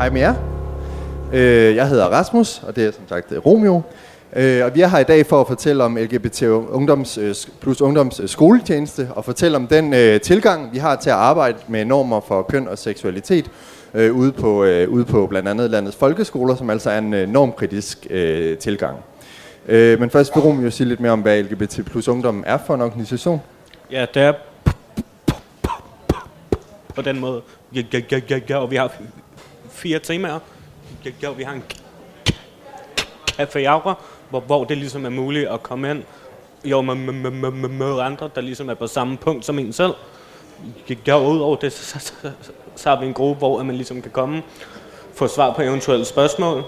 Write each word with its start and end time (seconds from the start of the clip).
Hej 0.00 0.10
med 0.10 0.20
jer. 0.20 0.34
Øh, 1.32 1.76
jeg 1.76 1.88
hedder 1.88 2.06
Rasmus, 2.06 2.62
og 2.66 2.76
det 2.76 2.86
er 2.86 2.90
som 2.90 3.08
sagt 3.08 3.32
øh, 3.32 3.38
Romeo. 3.46 3.82
Øh, 4.36 4.64
og 4.64 4.74
vi 4.74 4.80
er 4.80 4.88
her 4.88 4.98
i 4.98 5.04
dag 5.04 5.26
for 5.26 5.40
at 5.40 5.46
fortælle 5.46 5.84
om 5.84 5.96
LGBT 5.96 6.42
ungdoms, 6.42 7.18
øh, 7.18 7.34
plus 7.60 7.80
ungdoms 7.80 8.20
øh, 8.20 8.28
skoletjeneste, 8.28 9.08
og 9.10 9.24
fortælle 9.24 9.56
om 9.56 9.66
den 9.66 9.94
øh, 9.94 10.20
tilgang, 10.20 10.72
vi 10.72 10.78
har 10.78 10.96
til 10.96 11.10
at 11.10 11.16
arbejde 11.16 11.58
med 11.68 11.84
normer 11.84 12.20
for 12.20 12.42
køn 12.42 12.68
og 12.68 12.78
seksualitet, 12.78 13.50
øh, 13.94 14.16
ude, 14.16 14.32
på, 14.32 14.64
øh, 14.64 14.88
ude 14.88 15.04
på 15.04 15.26
blandt 15.26 15.48
andet 15.48 15.70
landets 15.70 15.96
folkeskoler, 15.96 16.56
som 16.56 16.70
altså 16.70 16.90
er 16.90 16.98
en 16.98 17.14
øh, 17.14 17.28
normkritisk 17.28 18.06
øh, 18.10 18.58
tilgang. 18.58 18.98
Øh, 19.68 20.00
men 20.00 20.10
først 20.10 20.36
vil 20.36 20.42
Romeo 20.42 20.70
sige 20.70 20.88
lidt 20.88 21.00
mere 21.00 21.12
om, 21.12 21.20
hvad 21.20 21.42
LGBT 21.42 21.80
plus 21.86 22.08
ungdom 22.08 22.44
er 22.46 22.58
for 22.66 22.74
en 22.74 22.80
organisation. 22.80 23.40
Ja, 23.90 24.06
det 24.14 24.22
er 24.22 24.32
på 26.94 27.02
den 27.02 27.20
måde. 27.20 27.42
Ja, 27.74 27.82
ja, 27.92 28.00
ja, 28.30 28.40
ja, 28.48 28.56
og 28.56 28.70
vi 28.70 28.76
har 28.76 28.92
fire 29.80 29.98
temaer. 29.98 30.38
Det 31.04 31.14
ja, 31.22 31.30
vi 31.30 31.42
har 31.42 31.52
en 31.52 31.64
café 33.40 33.64
aura, 33.64 33.94
hvor, 34.30 34.40
hvor 34.40 34.64
det 34.64 34.76
ligesom 34.76 35.04
er 35.04 35.10
muligt 35.10 35.48
at 35.48 35.62
komme 35.62 35.90
ind 35.90 36.02
jo, 36.64 36.80
med, 36.80 36.94
med, 36.94 37.30
med, 37.30 37.50
med, 37.50 37.68
med 37.68 38.00
andre, 38.00 38.30
der 38.34 38.40
ligesom 38.40 38.68
er 38.68 38.74
på 38.74 38.86
samme 38.86 39.16
punkt 39.16 39.44
som 39.44 39.58
en 39.58 39.72
selv. 39.72 39.94
Ja, 41.06 41.14
og 41.14 41.30
udover 41.30 41.56
det, 41.56 41.72
så, 41.72 41.98
så, 41.98 42.12
så, 42.22 42.32
så 42.76 42.88
har 42.88 43.00
vi 43.00 43.06
en 43.06 43.14
gruppe, 43.14 43.38
hvor 43.38 43.62
man 43.62 43.76
ligesom 43.76 44.02
kan 44.02 44.10
komme, 44.10 44.42
få 45.14 45.28
svar 45.28 45.54
på 45.54 45.62
eventuelle 45.62 46.04
spørgsmål. 46.04 46.62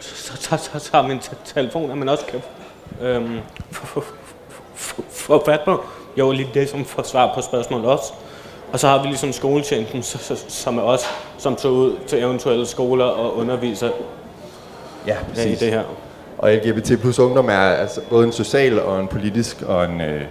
Så, 0.00 0.36
så, 0.36 0.56
så, 0.56 0.78
så 0.78 0.90
har 0.92 1.06
vi 1.06 1.12
en 1.12 1.20
telefon, 1.44 1.90
at 1.90 1.98
man 1.98 2.08
også 2.08 2.26
kan 2.26 2.42
øhm, 3.00 3.40
få 5.10 5.44
fat 5.44 5.60
på. 5.64 5.84
Jo, 6.16 6.32
lige 6.32 6.50
det, 6.54 6.68
som 6.68 6.84
får 6.84 7.02
svar 7.02 7.34
på 7.34 7.40
spørgsmål 7.40 7.84
også. 7.84 8.12
Og 8.74 8.80
så 8.80 8.88
har 8.88 9.02
vi 9.02 9.08
ligesom 9.08 9.32
skoletjenesten, 9.32 10.02
som 10.48 10.78
er 10.78 10.82
os, 10.82 11.00
som 11.38 11.56
tager 11.56 11.72
ud 11.72 11.92
til 12.06 12.18
eventuelle 12.18 12.66
skoler 12.66 13.04
og 13.04 13.36
underviser 13.36 13.88
Ja, 15.06 15.16
i 15.46 15.54
det 15.54 15.70
her. 15.70 15.82
Og 16.38 16.52
LGBT 16.52 17.00
plus 17.00 17.18
ungdom 17.18 17.48
er 17.48 17.58
altså 17.58 18.00
både 18.10 18.26
en 18.26 18.32
social 18.32 18.82
og 18.82 19.00
en 19.00 19.08
politisk 19.08 19.62
og 19.62 19.84
en, 19.84 20.00
øh, 20.00 20.22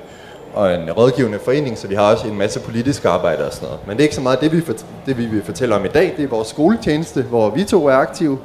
og 0.53 0.73
en 0.73 0.91
rådgivende 0.91 1.39
forening, 1.45 1.77
så 1.77 1.87
vi 1.87 1.95
har 1.95 2.11
også 2.11 2.27
en 2.27 2.37
masse 2.37 2.59
politiske 2.59 3.09
arbejde 3.09 3.45
og 3.45 3.53
sådan 3.53 3.67
noget. 3.67 3.87
Men 3.87 3.97
det 3.97 4.01
er 4.01 4.05
ikke 4.05 4.15
så 4.15 4.21
meget 4.21 4.41
det, 4.41 4.51
vi, 4.51 4.61
for, 4.61 4.73
det, 5.05 5.17
vi 5.17 5.25
vil 5.25 5.43
fortælle 5.43 5.75
om 5.75 5.85
i 5.85 5.87
dag. 5.87 6.13
Det 6.17 6.23
er 6.23 6.27
vores 6.27 6.47
skoletjeneste, 6.47 7.21
hvor 7.21 7.49
vi 7.49 7.63
to 7.63 7.87
er 7.87 7.93
aktive, 7.93 8.37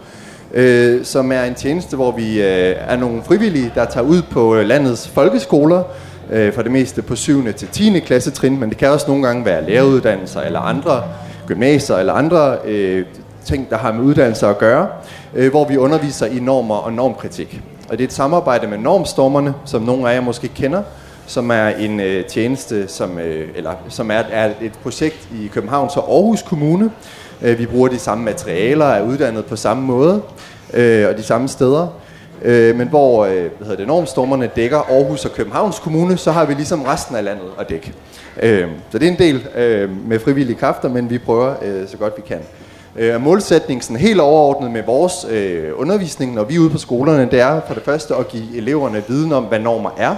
øh, 0.55 1.05
som 1.05 1.33
er 1.33 1.43
en 1.43 1.55
tjeneste, 1.55 1.97
hvor 1.97 2.11
vi 2.11 2.43
øh, 2.43 2.77
er 2.79 2.97
nogle 2.97 3.23
frivillige, 3.23 3.73
der 3.75 3.85
tager 3.85 4.07
ud 4.07 4.23
på 4.23 4.57
øh, 4.57 4.67
landets 4.67 5.09
folkeskoler, 5.09 5.83
øh, 6.31 6.53
for 6.53 6.63
det 6.63 6.73
meste 6.73 7.03
på 7.03 7.17
7. 7.17 7.53
til 7.53 7.69
10. 7.69 8.01
klassetrin, 8.01 8.61
men 8.61 8.69
det 8.69 8.79
kan 8.79 8.91
også 8.91 9.07
nogle 9.09 9.27
gange 9.27 9.45
være 9.45 9.65
læreruddannelser 9.67 10.41
eller 10.41 10.61
andre 10.61 11.03
gymnasier 11.47 11.97
eller 11.97 12.13
andre 12.13 12.57
øh, 12.65 13.07
ting, 13.45 13.71
der 13.71 13.77
har 13.77 13.93
med 13.93 14.05
uddannelse 14.05 14.47
at 14.47 14.59
gøre, 14.59 14.89
øh, 15.35 15.51
hvor 15.51 15.65
vi 15.65 15.77
underviser 15.77 16.27
i 16.27 16.39
normer 16.41 16.75
og 16.75 16.93
normkritik. 16.93 17.61
Og 17.89 17.99
det 17.99 18.05
er 18.05 18.09
et 18.09 18.13
samarbejde 18.13 18.67
med 18.67 18.79
Normstormerne, 18.79 19.55
som 19.65 19.83
nogle 19.83 20.11
af 20.11 20.15
jer 20.15 20.21
måske 20.21 20.49
kender, 20.49 20.83
som 21.27 21.51
er 21.51 21.69
en 21.69 22.01
øh, 22.01 22.25
tjeneste, 22.25 22.89
som, 22.89 23.19
øh, 23.19 23.49
eller, 23.55 23.73
som 23.89 24.11
er, 24.11 24.23
er 24.31 24.51
et 24.61 24.73
projekt 24.83 25.29
i 25.43 25.47
Københavns 25.47 25.97
og 25.97 26.13
Aarhus 26.13 26.43
Kommune. 26.43 26.91
Øh, 27.43 27.59
vi 27.59 27.67
bruger 27.67 27.89
de 27.89 27.99
samme 27.99 28.25
materialer, 28.25 28.85
er 28.85 29.03
uddannet 29.03 29.45
på 29.45 29.57
samme 29.57 29.83
måde 29.83 30.23
øh, 30.75 31.09
og 31.09 31.17
de 31.17 31.23
samme 31.23 31.49
steder. 31.49 31.89
Øh, 32.43 32.77
men 32.77 32.89
hvor 32.89 33.25
øh, 33.25 33.33
hvad 33.33 33.49
hedder 33.61 33.77
det, 33.77 33.87
normstormerne 33.87 34.51
dækker 34.57 34.79
Aarhus 34.79 35.25
og 35.25 35.33
Københavns 35.33 35.79
Kommune, 35.79 36.17
så 36.17 36.33
har 36.33 36.45
vi 36.45 36.55
ligesom 36.55 36.83
resten 36.83 37.17
af 37.17 37.25
landet 37.25 37.47
at 37.59 37.69
dække. 37.69 37.93
Øh, 38.43 38.69
så 38.91 38.99
det 38.99 39.09
er 39.09 39.13
en 39.13 39.19
del 39.19 39.47
øh, 39.57 40.07
med 40.09 40.19
frivillige 40.19 40.57
kræfter, 40.57 40.89
men 40.89 41.11
vi 41.11 41.19
prøver 41.19 41.55
øh, 41.63 41.89
så 41.89 41.97
godt 41.97 42.13
vi 42.17 42.23
kan. 42.27 42.41
Øh, 42.97 43.21
målsætningen 43.23 43.83
sådan 43.83 43.97
helt 43.97 44.21
overordnet 44.21 44.71
med 44.71 44.83
vores 44.83 45.27
øh, 45.31 45.71
undervisning, 45.75 46.35
når 46.35 46.45
vi 46.45 46.55
er 46.55 46.59
ude 46.59 46.71
på 46.71 46.79
skolerne, 46.79 47.29
det 47.31 47.41
er 47.41 47.61
for 47.67 47.75
det 47.75 47.83
første 47.83 48.15
at 48.15 48.29
give 48.29 48.57
eleverne 48.57 49.03
viden 49.09 49.33
om, 49.33 49.45
hvad 49.45 49.59
normer 49.59 49.91
er, 49.97 50.17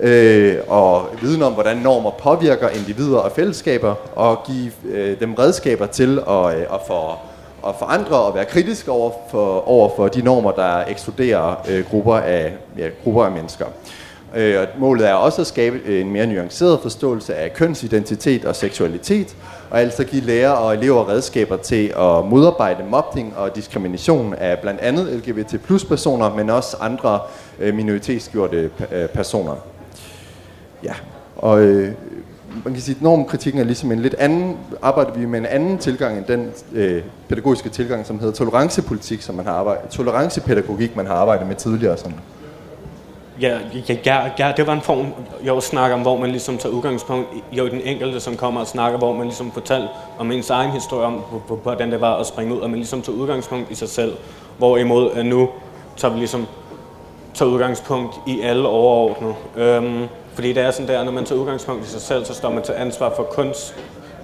øh, 0.00 0.56
og 0.68 1.06
viden 1.22 1.42
om, 1.42 1.52
hvordan 1.52 1.76
normer 1.76 2.10
påvirker 2.10 2.68
individer 2.68 3.18
og 3.18 3.32
fællesskaber, 3.32 3.94
og 4.14 4.38
give 4.46 4.72
øh, 4.84 5.20
dem 5.20 5.34
redskaber 5.34 5.86
til 5.86 6.18
at, 6.28 6.58
øh, 6.58 6.60
at 6.60 6.80
få 6.86 7.10
at 7.68 7.74
forandre 7.78 8.20
og 8.20 8.34
være 8.34 8.44
kritisk 8.44 8.88
over 8.88 9.10
for, 9.30 9.68
over 9.68 9.90
for 9.96 10.08
de 10.08 10.22
normer, 10.22 10.52
der 10.52 10.84
ekskluderer 10.88 11.54
øh, 11.68 11.84
grupper, 11.84 12.16
af, 12.16 12.52
ja, 12.78 12.88
grupper 13.04 13.24
af 13.24 13.32
mennesker. 13.32 13.66
Øh, 14.36 14.60
og 14.60 14.66
målet 14.78 15.08
er 15.08 15.14
også 15.14 15.40
at 15.40 15.46
skabe 15.46 15.80
øh, 15.84 16.00
en 16.00 16.10
mere 16.10 16.26
nuanceret 16.26 16.80
forståelse 16.80 17.34
af 17.34 17.52
kønsidentitet 17.52 18.44
og 18.44 18.56
seksualitet, 18.56 19.36
og 19.70 19.80
altså 19.80 20.04
give 20.04 20.22
lærere 20.22 20.58
og 20.58 20.74
elever 20.74 21.08
redskaber 21.08 21.56
til 21.56 21.86
at 21.86 22.24
modarbejde 22.24 22.84
mobning 22.90 23.36
og 23.36 23.56
diskrimination 23.56 24.34
af 24.34 24.58
blandt 24.58 24.80
andet 24.80 25.06
LGBT 25.06 25.60
plus 25.64 25.84
personer, 25.84 26.34
men 26.34 26.50
også 26.50 26.76
andre 26.80 27.20
øh, 27.58 27.74
minoritetsgjorte 27.74 28.70
øh, 28.92 29.08
personer. 29.08 29.54
Ja, 30.84 30.94
og 31.36 31.60
øh, 31.60 31.92
man 32.64 32.72
kan 32.74 32.82
sige, 32.82 32.96
at 32.96 33.02
normkritikken 33.02 33.60
er 33.60 33.64
ligesom 33.64 33.92
en 33.92 33.98
lidt 33.98 34.14
anden, 34.14 34.56
arbejder 34.82 35.12
vi 35.12 35.26
med 35.26 35.38
en 35.38 35.46
anden 35.46 35.78
tilgang 35.78 36.18
end 36.18 36.24
den 36.26 36.50
øh, 36.72 37.02
pædagogiske 37.28 37.68
tilgang, 37.68 38.06
som 38.06 38.18
hedder 38.18 38.34
tolerancepolitik, 38.34 39.22
som 39.22 39.34
man 39.34 39.46
har 39.46 39.52
arbejdet, 39.52 39.90
tolerancepædagogik, 39.90 40.96
man 40.96 41.06
har 41.06 41.14
arbejdet 41.14 41.46
med 41.46 41.56
tidligere. 41.56 41.96
Sådan. 41.96 42.14
Ja, 43.40 43.58
ja, 43.88 43.96
ja, 44.06 44.30
ja, 44.38 44.52
det 44.56 44.66
var 44.66 44.72
en 44.72 44.80
form, 44.80 45.06
jeg 45.44 45.62
snakker 45.62 45.96
om, 45.96 46.02
hvor 46.02 46.18
man 46.18 46.30
ligesom 46.30 46.58
tager 46.58 46.74
udgangspunkt 46.74 47.28
i 47.52 47.56
jo 47.56 47.68
den 47.68 47.80
enkelte, 47.84 48.20
som 48.20 48.36
kommer 48.36 48.60
og 48.60 48.66
snakker, 48.66 48.98
hvor 48.98 49.12
man 49.12 49.26
ligesom 49.26 49.50
fortæller 49.50 49.88
om 50.18 50.32
ens 50.32 50.50
egen 50.50 50.70
historie 50.70 51.06
om, 51.06 51.12
hvordan 51.62 51.92
det 51.92 52.00
var 52.00 52.16
at 52.16 52.26
springe 52.26 52.54
ud, 52.54 52.60
og 52.60 52.70
man 52.70 52.78
ligesom 52.78 53.02
tager 53.02 53.18
udgangspunkt 53.18 53.70
i 53.70 53.74
sig 53.74 53.88
selv. 53.88 54.12
Hvorimod 54.58 55.10
øh, 55.16 55.24
nu 55.24 55.48
tager 55.96 56.12
vi 56.14 56.18
ligesom 56.18 56.46
tager 57.34 57.50
udgangspunkt 57.50 58.14
i 58.26 58.40
alle 58.40 58.68
overordnede. 58.68 59.34
Øhm, 59.56 60.08
fordi 60.36 60.52
det 60.52 60.62
er 60.62 60.70
sådan 60.70 60.88
der, 60.88 61.04
når 61.04 61.12
man 61.12 61.24
tager 61.24 61.40
udgangspunkt 61.40 61.86
i 61.86 61.90
sig 61.90 62.00
selv, 62.00 62.24
så 62.24 62.34
står 62.34 62.50
man 62.50 62.62
til 62.62 62.72
ansvar 62.72 63.12
for 63.16 63.22
kunst. 63.22 63.74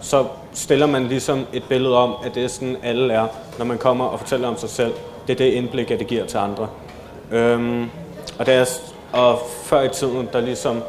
Så 0.00 0.24
stiller 0.52 0.86
man 0.86 1.04
ligesom 1.04 1.46
et 1.52 1.64
billede 1.68 1.96
om, 1.96 2.14
at 2.24 2.34
det 2.34 2.44
er 2.44 2.48
sådan 2.48 2.76
alle 2.82 3.14
er, 3.14 3.26
når 3.58 3.64
man 3.64 3.78
kommer 3.78 4.04
og 4.04 4.20
fortæller 4.20 4.48
om 4.48 4.56
sig 4.56 4.68
selv. 4.68 4.92
Det 5.26 5.32
er 5.32 5.36
det 5.36 5.52
indblik, 5.52 5.90
at 5.90 5.98
det 5.98 6.06
giver 6.06 6.26
til 6.26 6.38
andre. 6.38 6.68
Øhm, 7.30 7.90
og, 8.38 8.46
det 8.46 8.54
er, 8.54 8.64
og 9.12 9.38
før 9.62 9.82
i 9.82 9.88
tiden, 9.88 10.28
der 10.32 10.40
ligesom, 10.40 10.82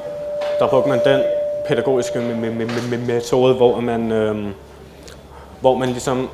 der 0.60 0.68
brugte 0.68 0.90
man 0.90 1.00
den 1.06 1.22
pædagogiske 1.68 2.20
metode, 3.08 3.54
hvor 3.54 3.80
man, 3.80 4.12
øhm, 4.12 4.54
hvor 5.62 5.76
man 5.78 5.90
ligesom 5.90 6.30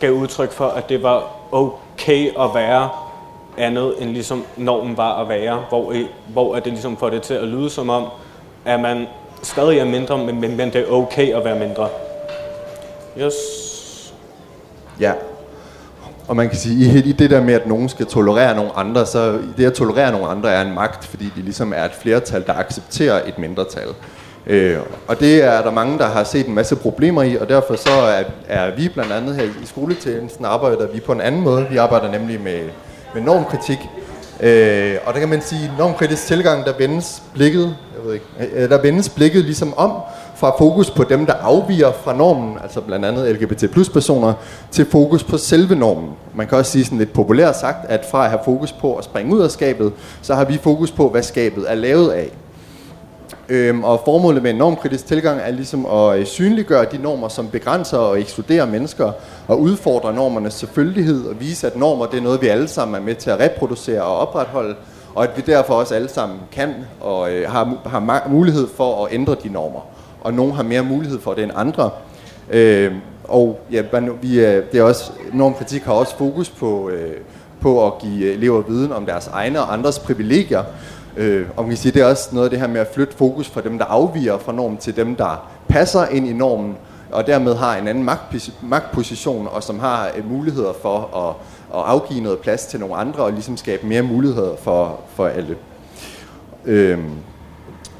gav 0.00 0.12
udtryk 0.12 0.52
for, 0.52 0.68
at 0.68 0.88
det 0.88 1.02
var 1.02 1.30
okay 1.52 2.28
at 2.38 2.50
være 2.54 2.88
andet 3.58 3.94
end 3.98 4.10
ligesom 4.10 4.44
normen 4.56 4.96
var 4.96 5.22
at 5.22 5.28
være, 5.28 5.64
hvor, 5.68 5.94
hvor 6.32 6.54
at 6.54 6.64
det 6.64 6.72
ligesom 6.72 6.96
får 6.96 7.10
det 7.10 7.22
til 7.22 7.34
at 7.34 7.48
lyde 7.48 7.70
som 7.70 7.90
om, 7.90 8.04
at 8.64 8.80
man 8.80 9.06
stadig 9.42 9.78
er 9.78 9.84
mindre, 9.84 10.18
men, 10.18 10.40
men, 10.40 10.56
men 10.56 10.72
det 10.72 10.76
er 10.76 10.92
okay 10.92 11.34
at 11.34 11.44
være 11.44 11.58
mindre. 11.58 11.88
Yes. 13.18 13.34
Ja. 15.00 15.12
Og 16.28 16.36
man 16.36 16.48
kan 16.48 16.58
sige, 16.58 16.98
i 17.04 17.12
det 17.12 17.30
der 17.30 17.42
med, 17.42 17.54
at 17.54 17.66
nogen 17.66 17.88
skal 17.88 18.06
tolerere 18.06 18.56
nogle 18.56 18.70
andre, 18.76 19.06
så 19.06 19.38
det 19.56 19.66
at 19.66 19.72
tolerere 19.72 20.12
nogle 20.12 20.26
andre 20.26 20.50
er 20.50 20.62
en 20.62 20.74
magt, 20.74 21.04
fordi 21.04 21.24
de 21.36 21.42
ligesom 21.42 21.72
er 21.76 21.84
et 21.84 21.92
flertal, 21.92 22.46
der 22.46 22.54
accepterer 22.54 23.20
et 23.26 23.38
mindretal. 23.38 23.88
Øh, 24.46 24.78
og 25.08 25.20
det 25.20 25.42
er 25.44 25.62
der 25.62 25.70
mange, 25.70 25.98
der 25.98 26.06
har 26.06 26.24
set 26.24 26.46
en 26.46 26.54
masse 26.54 26.76
problemer 26.76 27.22
i, 27.22 27.36
og 27.36 27.48
derfor 27.48 27.76
så 27.76 27.90
er, 27.90 28.22
er 28.48 28.76
vi 28.76 28.88
blandt 28.88 29.12
andet 29.12 29.36
her 29.36 29.44
i 29.44 29.66
skoletjenesten 29.66 30.44
arbejder 30.44 30.86
vi 30.86 31.00
på 31.00 31.12
en 31.12 31.20
anden 31.20 31.40
måde. 31.40 31.66
Vi 31.70 31.76
arbejder 31.76 32.10
nemlig 32.10 32.40
med 32.40 32.60
med 33.14 33.22
normkritik. 33.22 33.78
Øh, 34.40 34.96
og 35.04 35.14
der 35.14 35.20
kan 35.20 35.28
man 35.28 35.42
sige, 35.42 35.70
normkritisk 35.78 36.26
tilgang, 36.26 36.64
der 36.64 36.72
vendes 36.78 37.22
blikket, 37.34 37.76
jeg 37.96 38.04
ved 38.04 38.14
ikke, 38.14 38.26
øh, 38.54 38.70
der 38.70 38.82
vendes 38.82 39.08
blikket 39.08 39.44
ligesom 39.44 39.74
om 39.76 39.92
fra 40.36 40.54
fokus 40.58 40.90
på 40.90 41.04
dem, 41.04 41.26
der 41.26 41.32
afviger 41.32 41.92
fra 41.92 42.16
normen, 42.16 42.58
altså 42.62 42.80
blandt 42.80 43.04
andet 43.04 43.34
LGBT 43.34 43.70
plus 43.70 43.88
personer, 43.88 44.32
til 44.70 44.86
fokus 44.90 45.24
på 45.24 45.38
selve 45.38 45.74
normen. 45.74 46.10
Man 46.34 46.46
kan 46.46 46.58
også 46.58 46.72
sige 46.72 46.84
sådan 46.84 46.98
lidt 46.98 47.12
populært 47.12 47.58
sagt, 47.58 47.90
at 47.90 48.06
fra 48.10 48.24
at 48.24 48.30
have 48.30 48.40
fokus 48.44 48.72
på 48.72 48.96
at 48.96 49.04
springe 49.04 49.34
ud 49.34 49.40
af 49.40 49.50
skabet, 49.50 49.92
så 50.22 50.34
har 50.34 50.44
vi 50.44 50.58
fokus 50.62 50.90
på, 50.90 51.08
hvad 51.08 51.22
skabet 51.22 51.64
er 51.68 51.74
lavet 51.74 52.10
af. 52.10 52.30
Øhm, 53.52 53.84
og 53.84 54.00
formålet 54.04 54.42
med 54.42 54.50
en 54.50 54.56
normkritisk 54.56 55.06
tilgang 55.06 55.40
er 55.40 55.50
ligesom 55.50 55.86
at 55.86 56.18
øh, 56.18 56.26
synliggøre 56.26 56.86
de 56.92 56.98
normer, 57.02 57.28
som 57.28 57.48
begrænser 57.48 57.98
og 57.98 58.20
ekskluderer 58.20 58.66
mennesker, 58.66 59.12
og 59.48 59.60
udfordre 59.60 60.14
normernes 60.14 60.54
selvfølgelighed, 60.54 61.26
og 61.26 61.40
vise, 61.40 61.66
at 61.66 61.76
normer 61.76 62.06
det 62.06 62.18
er 62.18 62.22
noget, 62.22 62.42
vi 62.42 62.46
alle 62.46 62.68
sammen 62.68 62.94
er 62.94 63.00
med 63.00 63.14
til 63.14 63.30
at 63.30 63.40
reproducere 63.40 64.02
og 64.02 64.16
opretholde, 64.16 64.74
og 65.14 65.24
at 65.24 65.30
vi 65.36 65.42
derfor 65.46 65.74
også 65.74 65.94
alle 65.94 66.08
sammen 66.08 66.38
kan 66.52 66.74
og 67.00 67.32
øh, 67.32 67.50
har, 67.50 67.76
har 67.86 68.28
mulighed 68.28 68.68
for 68.76 69.06
at 69.06 69.12
ændre 69.12 69.36
de 69.42 69.48
normer. 69.48 69.80
Og 70.20 70.34
nogle 70.34 70.52
har 70.52 70.62
mere 70.62 70.82
mulighed 70.82 71.20
for 71.20 71.34
det 71.34 71.44
end 71.44 71.52
andre. 71.54 71.90
Øh, 72.50 72.92
og 73.24 73.60
ja, 73.72 73.82
vi, 74.22 74.40
øh, 74.40 74.64
det 74.72 74.80
er 74.80 74.82
også, 74.82 75.12
normkritik 75.32 75.82
har 75.82 75.92
også 75.92 76.16
fokus 76.16 76.50
på, 76.50 76.88
øh, 76.88 77.16
på 77.60 77.86
at 77.86 77.92
give 77.98 78.32
elever 78.32 78.62
viden 78.62 78.92
om 78.92 79.06
deres 79.06 79.26
egne 79.26 79.60
og 79.60 79.72
andres 79.72 79.98
privilegier, 79.98 80.62
Øh, 81.16 81.46
og 81.56 81.64
man 81.64 81.70
kan 81.70 81.76
sige, 81.76 81.92
det 81.92 82.02
er 82.02 82.06
også 82.06 82.28
noget 82.32 82.46
af 82.46 82.50
det 82.50 82.60
her 82.60 82.66
med 82.66 82.80
at 82.80 82.88
flytte 82.94 83.16
fokus 83.16 83.48
fra 83.48 83.60
dem, 83.60 83.78
der 83.78 83.84
afviger 83.84 84.38
fra 84.38 84.52
normen, 84.52 84.78
til 84.78 84.96
dem, 84.96 85.16
der 85.16 85.50
passer 85.68 86.06
ind 86.06 86.28
i 86.28 86.32
normen, 86.32 86.76
og 87.10 87.26
dermed 87.26 87.54
har 87.54 87.76
en 87.76 87.88
anden 87.88 88.08
magtposition, 88.62 89.48
og 89.52 89.62
som 89.62 89.78
har 89.78 90.10
øh, 90.16 90.30
muligheder 90.30 90.72
for 90.82 90.98
at, 91.28 91.36
at 91.78 91.84
afgive 91.86 92.20
noget 92.20 92.38
plads 92.38 92.66
til 92.66 92.80
nogle 92.80 92.96
andre, 92.96 93.24
og 93.24 93.32
ligesom 93.32 93.56
skabe 93.56 93.86
mere 93.86 94.02
muligheder 94.02 94.56
for, 94.56 95.00
for 95.14 95.26
alle. 95.26 95.56
Øh, 96.64 96.98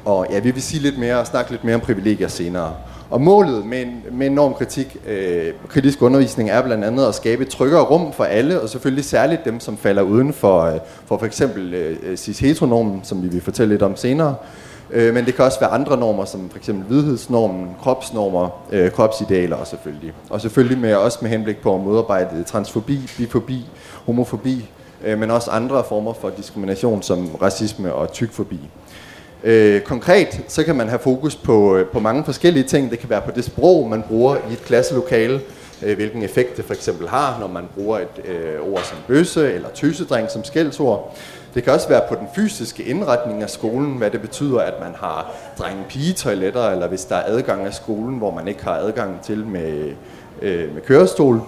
og 0.05 0.27
ja, 0.29 0.39
vi 0.39 0.51
vil 0.51 0.63
sige 0.63 0.81
lidt 0.81 0.97
mere 0.97 1.19
og 1.19 1.27
snakke 1.27 1.51
lidt 1.51 1.63
mere 1.63 1.75
om 1.75 1.81
privilegier 1.81 2.27
senere. 2.27 2.73
Og 3.13 3.21
målet 3.21 3.65
med 3.65 3.81
en, 3.81 4.03
med 4.11 4.27
en 4.27 4.33
normkritik, 4.33 4.97
øh, 5.07 5.53
kritisk 5.67 6.01
undervisning, 6.01 6.49
er 6.49 6.61
blandt 6.61 6.83
andet 6.83 7.05
at 7.05 7.15
skabe 7.15 7.43
et 7.43 7.49
tryggere 7.49 7.83
rum 7.83 8.13
for 8.13 8.23
alle, 8.23 8.61
og 8.61 8.69
selvfølgelig 8.69 9.05
særligt 9.05 9.45
dem, 9.45 9.59
som 9.59 9.77
falder 9.77 10.01
uden 10.01 10.33
for 10.33 10.61
øh, 10.61 10.79
for, 11.05 11.17
for 11.17 11.25
eksempel 11.25 11.73
øh, 11.73 11.97
øh 12.03 12.17
cis-heteronormen, 12.17 12.99
som 13.03 13.23
vi 13.23 13.27
vil 13.27 13.41
fortælle 13.41 13.73
lidt 13.73 13.81
om 13.81 13.95
senere. 13.95 14.35
Øh, 14.91 15.13
men 15.13 15.25
det 15.25 15.35
kan 15.35 15.45
også 15.45 15.59
være 15.59 15.69
andre 15.69 15.97
normer, 15.97 16.25
som 16.25 16.49
for 16.49 16.57
eksempel 16.57 16.95
vidhedsnormen, 16.95 17.69
kropsnormer, 17.81 18.49
øh, 18.71 18.91
kropsidealer 18.91 19.55
og 19.55 19.67
selvfølgelig. 19.67 20.13
Og 20.29 20.41
selvfølgelig 20.41 20.77
med, 20.77 20.95
også 20.95 21.19
med 21.21 21.29
henblik 21.29 21.57
på 21.57 21.75
at 21.75 21.81
modarbejde 21.81 22.43
transfobi, 22.43 22.99
bifobi, 23.17 23.65
homofobi, 24.05 24.69
øh, 25.05 25.19
men 25.19 25.31
også 25.31 25.51
andre 25.51 25.83
former 25.83 26.13
for 26.13 26.29
diskrimination 26.29 27.01
som 27.01 27.29
racisme 27.41 27.93
og 27.93 28.11
tykfobi. 28.11 28.59
Øh, 29.43 29.81
konkret 29.81 30.41
så 30.47 30.63
kan 30.63 30.75
man 30.75 30.89
have 30.89 30.99
fokus 30.99 31.35
på, 31.35 31.75
øh, 31.75 31.87
på 31.87 31.99
mange 31.99 32.25
forskellige 32.25 32.63
ting. 32.63 32.91
Det 32.91 32.99
kan 32.99 33.09
være 33.09 33.21
på 33.21 33.31
det 33.31 33.45
sprog, 33.45 33.89
man 33.89 34.03
bruger 34.07 34.35
i 34.49 34.53
et 34.53 34.61
klasselokale, 34.65 35.41
øh, 35.83 35.95
hvilken 35.95 36.23
effekt 36.23 36.57
det 36.57 36.65
for 36.65 36.73
eksempel 36.73 37.07
har, 37.07 37.39
når 37.39 37.47
man 37.47 37.63
bruger 37.75 37.99
et 37.99 38.25
øh, 38.25 38.73
ord 38.73 38.83
som 38.83 38.97
bøsse 39.07 39.53
eller 39.53 39.69
tøsedreng 39.69 40.29
som 40.29 40.43
skældsord. 40.43 41.17
Det 41.55 41.63
kan 41.63 41.73
også 41.73 41.89
være 41.89 42.01
på 42.09 42.15
den 42.15 42.27
fysiske 42.35 42.83
indretning 42.83 43.43
af 43.43 43.49
skolen, 43.49 43.97
hvad 43.97 44.11
det 44.11 44.21
betyder, 44.21 44.59
at 44.59 44.73
man 44.81 44.91
har 44.95 45.31
drenge-pige-toiletter, 45.59 46.69
eller 46.69 46.87
hvis 46.87 47.05
der 47.05 47.15
er 47.15 47.23
adgang 47.25 47.65
af 47.65 47.73
skolen, 47.73 48.17
hvor 48.17 48.31
man 48.31 48.47
ikke 48.47 48.63
har 48.63 48.73
adgang 48.75 49.21
til 49.21 49.45
med, 49.45 49.91
øh, 50.41 50.73
med 50.73 50.81
kørestol. 50.81 51.41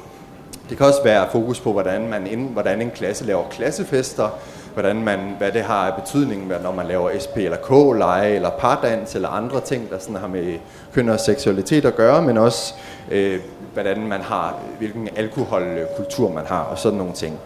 Det 0.70 0.78
kan 0.78 0.86
også 0.86 1.04
være 1.04 1.28
fokus 1.32 1.60
på, 1.60 1.72
hvordan, 1.72 2.08
man, 2.08 2.50
hvordan 2.54 2.82
en 2.82 2.92
klasse 2.92 3.26
laver 3.26 3.44
klassefester, 3.50 4.30
hvordan 4.76 5.04
man, 5.04 5.20
hvad 5.38 5.52
det 5.52 5.62
har 5.62 5.88
af 5.88 6.02
betydning, 6.02 6.48
når 6.64 6.72
man 6.72 6.88
laver 6.88 7.10
SP 7.26 7.38
eller 7.38 7.58
K-leje, 7.58 8.36
eller 8.36 8.50
pardans, 8.50 9.16
eller 9.16 9.30
andre 9.30 9.62
ting, 9.62 9.90
der 9.90 10.00
sådan 10.00 10.16
har 10.16 10.28
med 10.28 10.58
køn 10.94 11.10
og 11.10 11.20
seksualitet 11.20 11.86
at 11.86 11.96
gøre, 11.96 12.22
men 12.22 12.38
også 12.38 12.74
øh, 13.12 13.40
hvordan 13.74 14.08
man 14.08 14.22
har, 14.22 14.56
hvilken 14.78 15.10
alkoholkultur 15.16 16.32
man 16.32 16.46
har, 16.46 16.60
og 16.60 16.78
sådan 16.78 16.98
nogle 16.98 17.14
ting. 17.14 17.40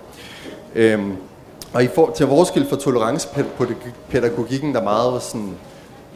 Øhm, 0.75 1.17
og 1.73 1.83
i 1.83 1.87
for, 1.87 2.11
til 2.15 2.25
vores 2.25 2.51
for 2.69 2.75
tolerancepædagogikken, 2.75 4.73
der 4.73 4.83
meget 4.83 5.21
sådan, 5.21 5.55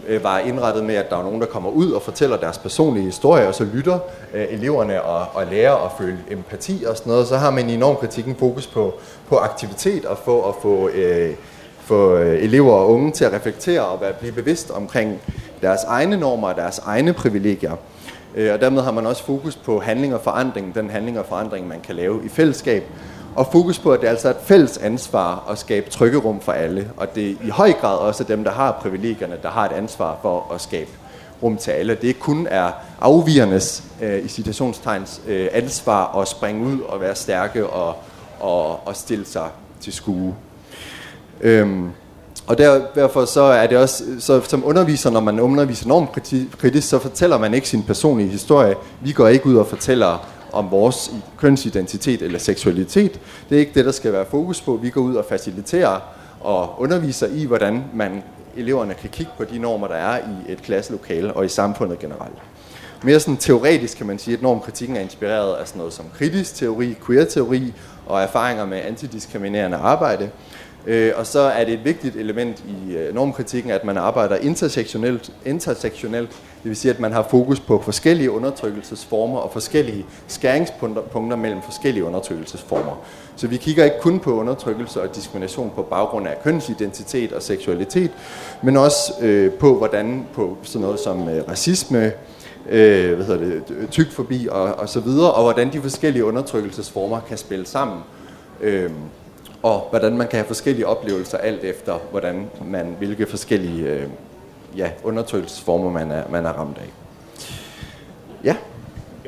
øh, 0.07 0.23
var 0.23 0.39
indrettet 0.39 0.83
med, 0.83 0.95
at 0.95 1.09
der 1.09 1.17
er 1.17 1.23
nogen, 1.23 1.41
der 1.41 1.47
kommer 1.47 1.69
ud 1.69 1.91
og 1.91 2.01
fortæller 2.01 2.37
deres 2.37 2.57
personlige 2.57 3.05
historie, 3.05 3.47
og 3.47 3.55
så 3.55 3.63
lytter 3.73 3.99
øh, 4.33 4.45
eleverne 4.49 5.01
og, 5.01 5.27
og 5.33 5.45
lærer 5.51 5.85
at 5.85 5.91
føle 5.97 6.17
empati 6.31 6.83
og 6.87 6.97
sådan 6.97 7.11
noget. 7.11 7.27
Så 7.27 7.37
har 7.37 7.51
man 7.51 7.69
i 7.69 7.77
normkritikken 7.77 8.35
fokus 8.35 8.67
på, 8.67 8.93
på 9.29 9.37
aktivitet 9.37 10.05
og 10.05 10.17
få 10.17 10.41
at 10.41 10.55
få, 10.61 10.89
øh, 10.89 11.33
få 11.79 12.17
øh, 12.17 12.43
elever 12.43 12.73
og 12.73 12.89
unge 12.89 13.11
til 13.11 13.25
at 13.25 13.33
reflektere 13.33 13.81
og 13.81 14.01
være, 14.01 14.13
blive 14.13 14.33
bevidst 14.33 14.71
omkring 14.71 15.21
deres 15.61 15.83
egne 15.83 16.17
normer 16.17 16.47
og 16.47 16.55
deres 16.55 16.79
egne 16.79 17.13
privilegier. 17.13 17.75
Øh, 18.35 18.53
og 18.53 18.61
dermed 18.61 18.81
har 18.81 18.91
man 18.91 19.05
også 19.05 19.23
fokus 19.23 19.55
på 19.55 19.79
handling 19.79 20.15
og 20.15 20.21
forandring, 20.21 20.75
den 20.75 20.89
handling 20.89 21.19
og 21.19 21.25
forandring, 21.25 21.67
man 21.67 21.79
kan 21.81 21.95
lave 21.95 22.25
i 22.25 22.29
fællesskab, 22.29 22.83
og 23.35 23.47
fokus 23.51 23.79
på, 23.79 23.91
at 23.91 24.01
det 24.01 24.07
altså 24.07 24.27
er 24.27 24.33
altså 24.33 24.41
et 24.43 24.47
fælles 24.47 24.77
ansvar 24.77 25.47
at 25.51 25.57
skabe 25.57 25.89
trykkerum 25.89 26.39
for 26.39 26.51
alle, 26.51 26.89
og 26.97 27.15
det 27.15 27.29
er 27.29 27.35
i 27.43 27.49
høj 27.49 27.73
grad 27.73 27.97
også 27.97 28.23
dem, 28.23 28.43
der 28.43 28.51
har 28.51 28.71
privilegierne, 28.71 29.37
der 29.43 29.49
har 29.49 29.65
et 29.65 29.71
ansvar 29.71 30.17
for 30.21 30.51
at 30.55 30.61
skabe 30.61 30.89
rum 31.43 31.57
til 31.57 31.71
alle. 31.71 31.97
Det 32.01 32.19
kun 32.19 32.47
er 32.51 32.71
afvigernes, 33.01 33.83
øh, 34.01 34.25
i 34.25 34.27
citationstegns, 34.27 35.21
øh, 35.27 35.47
ansvar 35.51 36.19
at 36.21 36.27
springe 36.27 36.65
ud 36.65 36.79
og 36.79 37.01
være 37.01 37.15
stærke 37.15 37.67
og, 37.67 37.95
og, 38.39 38.87
og 38.87 38.95
stille 38.95 39.25
sig 39.25 39.49
til 39.81 39.93
skue. 39.93 40.35
Øhm, 41.41 41.89
og 42.47 42.57
der, 42.57 42.81
derfor 42.95 43.25
så 43.25 43.41
er 43.41 43.67
det 43.67 43.77
også, 43.77 44.03
så 44.19 44.41
som 44.41 44.63
underviser, 44.65 45.09
når 45.09 45.19
man 45.19 45.39
underviser 45.39 45.87
normkritisk, 45.87 46.89
så 46.89 46.99
fortæller 46.99 47.37
man 47.37 47.53
ikke 47.53 47.69
sin 47.69 47.83
personlige 47.83 48.29
historie. 48.29 48.75
Vi 49.01 49.11
går 49.11 49.27
ikke 49.27 49.45
ud 49.45 49.55
og 49.55 49.67
fortæller 49.67 50.27
om 50.53 50.71
vores 50.71 51.11
kønsidentitet 51.37 52.21
eller 52.21 52.39
seksualitet. 52.39 53.19
Det 53.49 53.55
er 53.55 53.59
ikke 53.59 53.71
det, 53.75 53.85
der 53.85 53.91
skal 53.91 54.13
være 54.13 54.25
fokus 54.25 54.61
på. 54.61 54.75
Vi 54.75 54.89
går 54.89 55.01
ud 55.01 55.15
og 55.15 55.25
faciliterer 55.29 55.99
og 56.41 56.81
underviser 56.81 57.27
i, 57.27 57.45
hvordan 57.45 57.83
man 57.93 58.23
eleverne 58.57 58.93
kan 58.93 59.09
kigge 59.09 59.31
på 59.37 59.43
de 59.43 59.59
normer, 59.59 59.87
der 59.87 59.95
er 59.95 60.17
i 60.17 60.51
et 60.51 60.61
klasselokale 60.61 61.33
og 61.33 61.45
i 61.45 61.47
samfundet 61.47 61.99
generelt. 61.99 62.37
Mere 63.03 63.19
sådan 63.19 63.37
teoretisk 63.37 63.97
kan 63.97 64.07
man 64.07 64.19
sige, 64.19 64.37
at 64.37 64.41
normkritikken 64.41 64.97
er 64.97 65.01
inspireret 65.01 65.55
af 65.55 65.67
sådan 65.67 65.77
noget 65.77 65.93
som 65.93 66.05
kritisk 66.13 66.55
teori, 66.55 66.95
queer-teori 67.05 67.73
og 68.05 68.21
erfaringer 68.21 68.65
med 68.65 68.77
antidiskriminerende 68.77 69.77
arbejde. 69.77 70.29
Øh, 70.85 71.11
og 71.15 71.27
så 71.27 71.39
er 71.39 71.65
det 71.65 71.73
et 71.73 71.85
vigtigt 71.85 72.15
element 72.15 72.63
i 72.67 72.95
øh, 72.95 73.15
normkritikken, 73.15 73.71
at 73.71 73.83
man 73.83 73.97
arbejder 73.97 74.35
intersektionelt, 74.35 75.31
intersektionelt 75.45 76.31
det 76.63 76.69
vil 76.69 76.75
sige, 76.75 76.93
at 76.93 76.99
man 76.99 77.11
har 77.11 77.27
fokus 77.29 77.59
på 77.59 77.81
forskellige 77.81 78.31
undertrykkelsesformer 78.31 79.39
og 79.39 79.51
forskellige 79.51 80.05
skæringspunkter 80.27 81.35
mellem 81.35 81.61
forskellige 81.61 82.05
undertrykkelsesformer. 82.05 83.01
Så 83.35 83.47
vi 83.47 83.57
kigger 83.57 83.83
ikke 83.83 83.99
kun 84.01 84.19
på 84.19 84.33
undertrykkelse 84.33 85.01
og 85.01 85.15
diskrimination 85.15 85.71
på 85.75 85.81
baggrund 85.81 86.27
af 86.27 86.43
kønsidentitet 86.43 87.31
og 87.33 87.41
seksualitet, 87.41 88.11
men 88.63 88.77
også 88.77 89.13
øh, 89.21 89.51
på 89.51 89.77
hvordan 89.77 90.25
på 90.33 90.57
sådan 90.63 90.81
noget 90.81 90.99
som 90.99 91.29
øh, 91.29 91.43
racisme, 91.49 92.11
øh, 92.69 93.15
hvad 93.15 93.25
hedder 93.25 93.39
det, 93.39 93.89
tykforbi 93.91 94.47
og, 94.51 94.63
og 94.63 94.89
så 94.89 94.99
videre, 94.99 95.31
og 95.31 95.43
hvordan 95.43 95.73
de 95.73 95.81
forskellige 95.81 96.25
undertrykkelsesformer 96.25 97.19
kan 97.19 97.37
spille 97.37 97.65
sammen. 97.65 97.99
Øh, 98.61 98.91
og 99.63 99.87
hvordan 99.89 100.17
man 100.17 100.27
kan 100.27 100.37
have 100.37 100.47
forskellige 100.47 100.87
oplevelser 100.87 101.37
alt 101.37 101.63
efter, 101.63 101.99
hvordan 102.11 102.49
man, 102.65 102.95
hvilke 102.99 103.25
forskellige 103.25 103.87
øh, 103.87 104.07
ja, 104.77 104.91
undertrykkelsesformer, 105.03 105.91
man 105.91 106.11
er, 106.11 106.23
man 106.29 106.45
er 106.45 106.49
ramt 106.49 106.77
af. 106.77 106.89
Ja? 108.43 108.55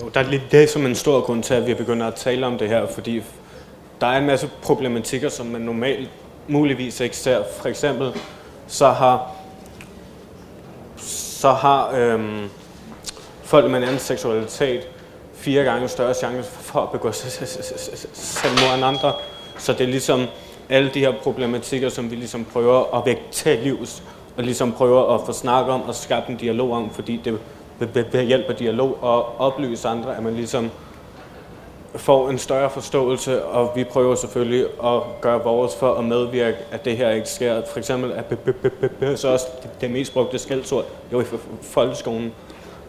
Jo, 0.01 0.09
der 0.13 0.19
er 0.19 0.29
lidt 0.29 0.51
det 0.51 0.69
som 0.69 0.85
en 0.85 0.95
stor 0.95 1.21
grund 1.21 1.43
til, 1.43 1.53
at 1.53 1.67
vi 1.67 1.73
begynder 1.73 2.07
at 2.07 2.15
tale 2.15 2.45
om 2.45 2.57
det 2.57 2.69
her, 2.69 2.87
fordi 2.87 3.23
der 4.01 4.07
er 4.07 4.17
en 4.17 4.25
masse 4.25 4.49
problematikker, 4.61 5.29
som 5.29 5.45
man 5.45 5.61
normalt 5.61 6.09
muligvis 6.47 6.99
ikke 6.99 7.17
ser. 7.17 7.43
For 7.59 7.69
eksempel, 7.69 8.13
så 8.67 8.89
har, 8.89 9.31
så 10.97 11.51
har 11.51 11.91
øhm, 11.95 12.49
folk 13.43 13.71
med 13.71 13.77
en 13.77 13.83
anden 13.83 13.99
seksualitet 13.99 14.87
fire 15.33 15.63
gange 15.63 15.87
større 15.87 16.13
chance 16.13 16.51
for 16.51 16.81
at 16.81 16.91
begå 16.91 17.11
selvmord 17.11 18.75
end 18.75 18.85
andre. 18.85 19.13
Så 19.57 19.73
det 19.73 19.81
er 19.81 19.87
ligesom 19.87 20.25
alle 20.69 20.89
de 20.93 20.99
her 20.99 21.13
problematikker, 21.23 21.89
som 21.89 22.11
vi 22.11 22.15
ligesom 22.15 22.45
prøver 22.45 22.97
at 22.97 23.05
vække 23.05 23.21
til 23.31 23.59
livs, 23.59 24.03
og 24.37 24.43
ligesom 24.43 24.71
prøver 24.71 25.15
at 25.15 25.21
få 25.25 25.33
snakket 25.33 25.73
om 25.73 25.81
og 25.81 25.95
skabe 25.95 26.25
en 26.29 26.37
dialog 26.37 26.71
om, 26.71 26.89
fordi 26.89 27.21
det 27.25 27.39
ved 27.79 28.23
hjælp 28.23 28.49
af 28.49 28.55
dialog 28.55 28.97
og 29.01 29.39
oplyse 29.39 29.87
andre, 29.87 30.17
at 30.17 30.23
man 30.23 30.35
ligesom 30.35 30.71
får 31.95 32.29
en 32.29 32.37
større 32.37 32.69
forståelse, 32.69 33.45
og 33.45 33.71
vi 33.75 33.83
prøver 33.83 34.15
selvfølgelig 34.15 34.65
at 34.83 35.01
gøre 35.21 35.43
vores 35.43 35.75
for 35.75 35.93
at 35.93 36.03
medvirke, 36.03 36.57
at 36.71 36.85
det 36.85 36.97
her 36.97 37.09
ikke 37.09 37.29
sker. 37.29 37.61
For 37.71 37.77
eksempel 37.77 38.11
er 39.01 39.15
så 39.15 39.27
også 39.27 39.45
det 39.81 39.91
mest 39.91 40.13
brugte 40.13 40.39
skældsord 40.39 40.85
jo 41.11 41.21
i 41.21 41.25
folkeskolen. 41.61 42.33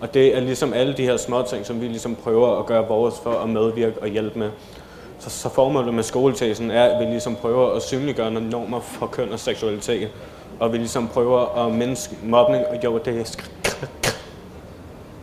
Og 0.00 0.14
det 0.14 0.36
er 0.36 0.40
ligesom 0.40 0.72
alle 0.72 0.96
de 0.96 1.02
her 1.02 1.16
små 1.16 1.42
ting, 1.42 1.66
som 1.66 1.80
vi 1.80 1.86
ligesom 1.86 2.14
prøver 2.14 2.58
at 2.58 2.66
gøre 2.66 2.88
vores 2.88 3.14
for 3.22 3.30
at 3.30 3.48
medvirke 3.48 4.02
og 4.02 4.08
hjælpe 4.08 4.38
med. 4.38 4.50
Så, 5.18 5.30
så 5.30 5.48
formålet 5.48 5.94
med 5.94 6.02
skoletesen 6.02 6.70
er, 6.70 6.84
at 6.84 7.06
vi 7.06 7.10
ligesom 7.10 7.36
prøver 7.36 7.70
at 7.70 7.82
synliggøre 7.82 8.30
normer 8.30 8.80
for 8.80 9.06
køn 9.06 9.32
og 9.32 9.38
seksualitet. 9.38 10.08
Og 10.60 10.72
vi 10.72 10.78
ligesom 10.78 11.08
prøver 11.08 11.66
at 11.66 11.74
mindske 11.74 12.16
mobning, 12.24 12.64
og 12.66 12.84
jo, 12.84 12.98
det 13.04 13.20
er 13.20 13.24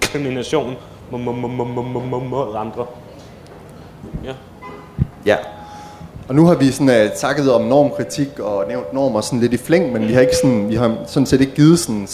diskrimination 0.01 0.75
mod 1.11 2.55
andre. 2.55 2.85
Ja. 4.23 4.33
Ja. 5.25 5.37
Og 6.27 6.35
nu 6.35 6.45
har 6.45 6.55
vi 6.55 6.71
sådan 6.71 7.05
uh, 7.05 7.11
takket 7.15 7.53
om 7.53 7.61
normkritik 7.61 8.39
og 8.39 8.65
nævnt 8.67 8.93
normer 8.93 9.21
sådan 9.21 9.39
lidt 9.39 9.53
i 9.53 9.57
flæng, 9.57 9.93
men 9.93 10.07
vi 10.07 10.13
har 10.13 10.21
ikke 10.21 10.35
sådan, 10.35 10.69
vi 10.69 10.75
har 10.75 10.95
sådan 11.05 11.25
set 11.25 11.41
ikke 11.41 11.55
givet 11.55 11.79
sådan, 11.79 12.07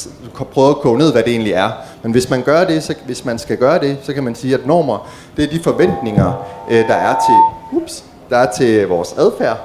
prøvet 0.52 0.70
at 0.70 0.76
koge 0.76 0.98
ned, 0.98 1.12
hvad 1.12 1.24
det 1.24 1.32
egentlig 1.32 1.54
er. 1.54 1.72
Men 2.04 2.12
hvis 2.12 2.30
man 2.30 2.42
gør 2.42 2.64
det, 2.66 2.84
så, 2.84 2.96
hvis 3.06 3.26
man 3.26 3.40
skal 3.40 3.58
gøre 3.58 3.80
det, 3.80 3.98
så 4.04 4.14
kan 4.14 4.24
man 4.24 4.36
sige, 4.36 4.54
at 4.54 4.66
normer, 4.66 5.10
det 5.38 5.44
er 5.46 5.50
de 5.50 5.60
forventninger, 5.60 6.48
uh, 6.68 6.74
der 6.74 6.96
er 6.96 7.16
til, 7.28 7.36
ups, 7.82 8.04
der 8.30 8.38
er 8.38 8.52
til 8.52 8.88
vores 8.88 9.14
adfærd. 9.14 9.58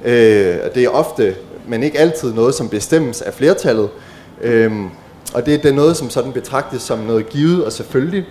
Uh, 0.00 0.10
det 0.74 0.76
er 0.76 0.88
ofte, 0.88 1.34
men 1.68 1.82
ikke 1.82 1.98
altid 1.98 2.34
noget, 2.34 2.54
som 2.54 2.68
bestemmes 2.68 3.22
af 3.22 3.34
flertallet. 3.34 3.88
Øhm, 4.40 4.88
og 5.34 5.46
det, 5.46 5.62
det 5.62 5.70
er 5.70 5.74
noget, 5.74 5.96
som 5.96 6.10
sådan 6.10 6.32
betragtes 6.32 6.82
som 6.82 6.98
noget 6.98 7.28
givet 7.28 7.64
og 7.64 7.72
selvfølgelig. 7.72 8.24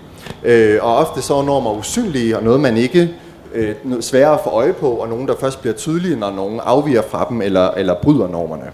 Øh, 0.43 0.77
og 0.81 0.95
ofte 0.98 1.21
så 1.21 1.36
er 1.36 1.43
normer 1.43 1.71
usynlige, 1.71 2.38
og 2.38 2.43
noget, 2.43 2.59
man 2.59 2.77
ikke 2.77 3.09
øh, 3.53 3.75
sværere 4.01 4.33
at 4.33 4.39
få 4.43 4.50
øje 4.50 4.74
på, 4.74 4.89
og 4.89 5.07
nogen, 5.09 5.27
der 5.27 5.33
først 5.39 5.62
bliver 5.62 5.74
tydelige, 5.74 6.15
når 6.15 6.31
nogen 6.31 6.59
afviger 6.63 7.01
fra 7.01 7.25
dem 7.29 7.41
eller, 7.41 7.71
eller 7.71 7.95
bryder 8.01 8.27
normerne. 8.27 8.71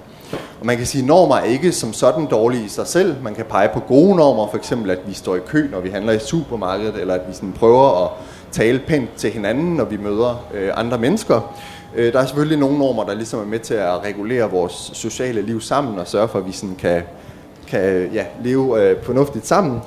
Og 0.59 0.65
man 0.65 0.77
kan 0.77 0.85
sige, 0.85 1.01
at 1.01 1.07
normer 1.07 1.35
er 1.35 1.43
ikke 1.43 1.71
som 1.71 1.93
sådan 1.93 2.25
dårlige 2.25 2.65
i 2.65 2.69
sig 2.69 2.87
selv. 2.87 3.15
Man 3.23 3.35
kan 3.35 3.45
pege 3.45 3.69
på 3.73 3.79
gode 3.79 4.15
normer, 4.15 4.47
for 4.47 4.57
eksempel 4.57 4.91
at 4.91 4.99
vi 5.07 5.13
står 5.13 5.35
i 5.35 5.39
kø, 5.47 5.67
når 5.71 5.79
vi 5.79 5.89
handler 5.89 6.13
i 6.13 6.19
supermarkedet, 6.19 6.95
eller 7.01 7.13
at 7.13 7.21
vi 7.27 7.33
sådan 7.33 7.53
prøver 7.59 8.03
at 8.03 8.09
tale 8.51 8.79
pænt 8.87 9.09
til 9.17 9.31
hinanden, 9.31 9.75
når 9.75 9.85
vi 9.85 9.97
møder 9.97 10.45
øh, 10.53 10.71
andre 10.75 10.97
mennesker. 10.97 11.55
Øh, 11.95 12.13
der 12.13 12.19
er 12.19 12.25
selvfølgelig 12.25 12.59
nogle 12.59 12.77
normer, 12.77 13.03
der 13.03 13.13
ligesom 13.13 13.39
er 13.39 13.45
med 13.45 13.59
til 13.59 13.73
at 13.73 14.03
regulere 14.03 14.51
vores 14.51 14.91
sociale 14.93 15.41
liv 15.41 15.61
sammen, 15.61 15.99
og 15.99 16.07
sørge 16.07 16.27
for, 16.27 16.39
at 16.39 16.47
vi 16.47 16.51
sådan 16.51 16.75
kan, 16.75 17.01
kan 17.67 18.09
ja, 18.13 18.25
leve 18.43 18.81
øh, 18.81 19.03
fornuftigt 19.03 19.47
sammen. 19.47 19.79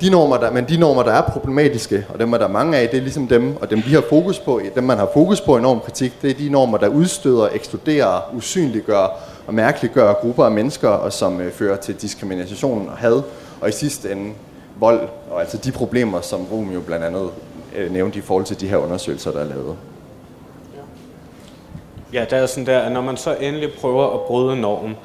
De 0.00 0.10
normer, 0.10 0.36
der, 0.36 0.50
men 0.50 0.64
de 0.68 0.76
normer, 0.76 1.02
der 1.02 1.12
er 1.12 1.22
problematiske, 1.22 2.06
og 2.08 2.18
dem 2.18 2.32
er 2.32 2.38
der 2.38 2.48
mange 2.48 2.76
af, 2.76 2.88
det 2.88 2.96
er 2.98 3.02
ligesom 3.02 3.28
dem, 3.28 3.56
og 3.60 3.70
dem 3.70 3.82
vi 3.86 3.92
har 3.92 4.04
fokus 4.08 4.38
på, 4.38 4.60
dem 4.74 4.84
man 4.84 4.98
har 4.98 5.10
fokus 5.14 5.40
på 5.40 5.58
i 5.58 5.60
normkritik, 5.60 6.22
det 6.22 6.30
er 6.30 6.34
de 6.34 6.48
normer, 6.48 6.78
der 6.78 6.88
udstøder, 6.88 7.48
ekskluderer, 7.52 8.30
usynliggør 8.36 9.18
og 9.46 9.54
mærkeliggør 9.54 10.12
grupper 10.12 10.44
af 10.44 10.50
mennesker, 10.50 10.88
og 10.88 11.12
som 11.12 11.40
øh, 11.40 11.52
fører 11.52 11.76
til 11.76 11.94
diskrimination 11.94 12.88
og 12.88 12.96
had, 12.96 13.22
og 13.60 13.68
i 13.68 13.72
sidste 13.72 14.12
ende 14.12 14.32
vold, 14.80 15.00
og 15.30 15.40
altså 15.40 15.56
de 15.56 15.72
problemer, 15.72 16.20
som 16.20 16.40
Romeo 16.52 16.80
blandt 16.80 17.04
andet 17.04 17.28
øh, 17.76 17.92
nævnte 17.92 18.18
i 18.18 18.22
forhold 18.22 18.44
til 18.44 18.60
de 18.60 18.68
her 18.68 18.76
undersøgelser, 18.76 19.30
der 19.30 19.40
er 19.40 19.44
lavet. 19.44 19.76
Ja, 22.12 22.20
det 22.20 22.32
er 22.32 22.46
sådan 22.46 22.66
der, 22.66 22.78
at 22.78 22.92
når 22.92 23.00
man 23.00 23.16
så 23.16 23.34
endelig 23.40 23.72
prøver 23.80 24.14
at 24.14 24.20
bryde 24.20 24.60
normen, 24.60 24.96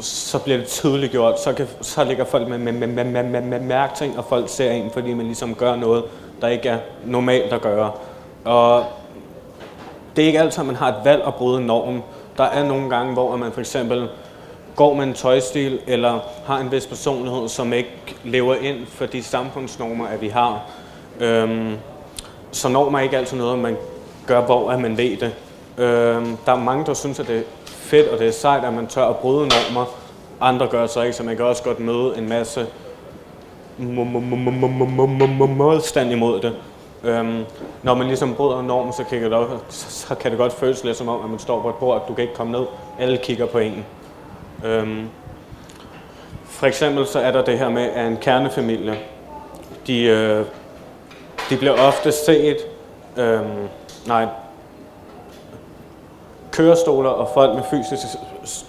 så 0.00 0.38
bliver 0.38 0.58
det 0.58 0.66
tydeligt 0.66 1.12
gjort, 1.12 1.40
så, 1.40 1.52
kan, 1.52 1.68
så 1.80 2.04
ligger 2.04 2.24
folk 2.24 2.48
med, 2.48 2.58
med, 2.58 2.72
med, 2.72 2.86
med, 2.86 3.04
med, 3.04 3.22
med, 3.22 3.40
med 3.40 3.60
mærkting, 3.60 4.18
og 4.18 4.24
folk 4.24 4.48
ser 4.48 4.70
en, 4.70 4.90
fordi 4.90 5.14
man 5.14 5.26
ligesom 5.26 5.54
gør 5.54 5.76
noget, 5.76 6.04
der 6.40 6.48
ikke 6.48 6.68
er 6.68 6.78
normalt 7.04 7.52
at 7.52 7.60
gøre. 7.60 7.92
Og 8.44 8.84
det 10.16 10.22
er 10.22 10.26
ikke 10.26 10.40
altid, 10.40 10.60
at 10.60 10.66
man 10.66 10.76
har 10.76 10.88
et 10.88 11.04
valg 11.04 11.22
at 11.26 11.34
bryde 11.34 11.66
normen. 11.66 12.02
Der 12.36 12.44
er 12.44 12.64
nogle 12.64 12.90
gange, 12.90 13.12
hvor 13.12 13.36
man 13.36 13.52
for 13.52 13.60
eksempel 13.60 14.08
går 14.76 14.94
med 14.94 15.04
en 15.04 15.14
tøjstil, 15.14 15.80
eller 15.86 16.18
har 16.46 16.58
en 16.58 16.72
vis 16.72 16.86
personlighed, 16.86 17.48
som 17.48 17.72
ikke 17.72 18.16
lever 18.24 18.54
ind 18.54 18.86
for 18.86 19.06
de 19.06 19.22
samfundsnormer, 19.22 20.06
at 20.06 20.20
vi 20.20 20.28
har. 20.28 20.62
Øhm, 21.20 21.76
så 22.52 22.68
normer 22.68 22.98
er 22.98 23.02
ikke 23.02 23.18
altid 23.18 23.36
noget, 23.36 23.58
man 23.58 23.76
gør, 24.26 24.40
hvor 24.40 24.70
at 24.70 24.80
man 24.80 24.96
ved 24.96 25.16
det. 25.16 25.34
Øhm, 25.78 26.36
der 26.46 26.52
er 26.52 26.56
mange, 26.56 26.86
der 26.86 26.94
synes, 26.94 27.20
at 27.20 27.26
det 27.26 27.38
er 27.38 27.42
fedt, 27.66 28.08
og 28.08 28.18
det 28.18 28.28
er 28.28 28.32
sejt, 28.32 28.64
at 28.64 28.72
man 28.72 28.86
tør 28.86 29.04
at 29.04 29.16
bryde 29.16 29.48
normer. 29.48 29.84
Andre 30.40 30.66
gør 30.66 30.86
så 30.86 31.02
ikke, 31.02 31.16
så 31.16 31.22
man 31.22 31.36
kan 31.36 31.44
også 31.44 31.62
godt 31.62 31.80
møde 31.80 32.18
en 32.18 32.28
masse 32.28 32.66
modstand 35.56 36.12
imod 36.12 36.40
det. 36.40 36.56
Øhm, 37.04 37.44
når 37.82 37.94
man 37.94 38.06
ligesom 38.06 38.34
bryder 38.34 38.62
normen, 38.62 38.92
så, 38.92 39.04
kigger 39.04 39.28
det 39.28 39.38
op, 39.38 39.64
så 39.68 40.14
kan 40.14 40.30
det 40.30 40.38
godt 40.38 40.52
føles 40.52 40.84
lidt 40.84 40.96
som 40.96 41.08
om, 41.08 41.24
at 41.24 41.30
man 41.30 41.38
står 41.38 41.62
på 41.62 41.68
et 41.68 41.74
bord, 41.74 42.02
at 42.02 42.08
du 42.08 42.14
kan 42.14 42.22
ikke 42.22 42.34
komme 42.34 42.52
ned. 42.52 42.66
Alle 42.98 43.16
kigger 43.16 43.46
på 43.46 43.58
en. 43.58 43.84
Øhm, 44.64 45.08
for 46.44 46.66
eksempel 46.66 47.06
så 47.06 47.18
er 47.20 47.30
der 47.30 47.44
det 47.44 47.58
her 47.58 47.68
med, 47.68 47.82
at 47.82 48.06
en 48.06 48.16
kernefamilie, 48.16 48.98
de, 49.86 50.02
øh, 50.02 50.44
de 51.50 51.56
bliver 51.56 51.72
ofte 51.72 52.12
set, 52.12 52.56
øh, 53.16 53.40
nej, 54.06 54.26
kørestoler 56.60 57.10
og 57.10 57.28
folk 57.34 57.54
med 57.54 57.62
fysiske 57.70 58.08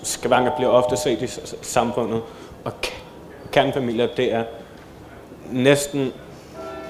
skavanker 0.04 0.52
bliver 0.56 0.70
ofte 0.70 0.98
set 0.98 1.22
i 1.22 1.28
samfundet. 1.62 2.22
Og 2.66 2.72
kernefamilier, 3.52 4.08
det 4.18 4.34
er 4.34 4.44
næsten, 5.52 6.14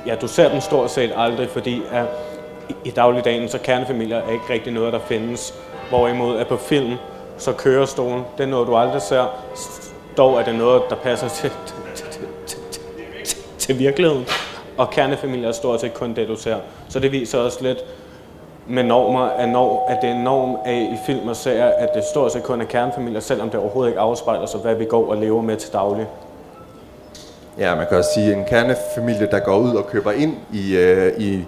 ja, 0.05 0.15
du 0.15 0.27
ser 0.27 0.49
dem 0.49 0.61
stort 0.61 0.91
set 0.91 1.11
aldrig, 1.15 1.49
fordi 1.49 1.81
at 1.91 2.05
i 2.85 2.89
dagligdagen, 2.89 3.49
så 3.49 3.57
kernefamilier 3.57 4.17
er 4.17 4.31
ikke 4.31 4.43
rigtig 4.49 4.73
noget, 4.73 4.93
der 4.93 4.99
findes. 4.99 5.53
Hvorimod 5.89 6.37
at 6.37 6.47
på 6.47 6.57
film, 6.57 6.95
så 7.37 7.53
kørestolen, 7.53 8.23
det 8.37 8.43
er 8.43 8.47
noget, 8.47 8.67
du 8.67 8.75
aldrig 8.75 9.01
ser. 9.01 9.25
Dog 10.17 10.39
er 10.39 10.43
det 10.43 10.55
noget, 10.55 10.81
der 10.89 10.95
passer 10.95 11.27
til, 11.41 11.51
til, 11.95 12.05
til, 12.05 12.57
til, 13.23 13.37
til 13.57 13.79
virkeligheden. 13.79 14.25
Og 14.77 14.89
kernefamilier 14.89 15.47
er 15.47 15.51
stort 15.51 15.81
set 15.81 15.93
kun 15.93 16.13
det, 16.13 16.27
du 16.27 16.35
ser. 16.35 16.57
Så 16.89 16.99
det 16.99 17.11
viser 17.11 17.39
også 17.39 17.63
lidt, 17.63 17.77
med 18.67 18.83
normer, 18.83 19.25
er 19.25 19.45
når, 19.45 19.85
at 19.89 19.97
det 20.01 20.09
er 20.09 20.17
norm 20.23 20.57
af 20.65 20.89
i 20.93 20.97
film 21.05 21.27
og 21.27 21.35
serier, 21.35 21.65
at 21.65 21.89
det 21.95 22.03
stort 22.03 22.31
set 22.31 22.43
kun 22.43 22.61
er 22.61 22.65
kernefamilier, 22.65 23.19
selvom 23.19 23.49
det 23.49 23.59
overhovedet 23.59 23.91
ikke 23.91 23.99
afspejler 23.99 24.45
sig, 24.45 24.59
hvad 24.59 24.75
vi 24.75 24.85
går 24.85 25.11
og 25.11 25.17
lever 25.17 25.41
med 25.41 25.57
til 25.57 25.73
daglig. 25.73 26.07
Ja, 27.57 27.75
man 27.75 27.85
kan 27.87 27.97
også 27.97 28.09
sige, 28.13 28.31
at 28.31 28.37
en 28.37 28.45
kernefamilie, 28.45 29.27
der 29.31 29.39
går 29.39 29.57
ud 29.57 29.75
og 29.75 29.87
køber 29.87 30.11
ind 30.11 30.33
i, 30.53 30.75
øh, 30.77 31.13
i, 31.17 31.45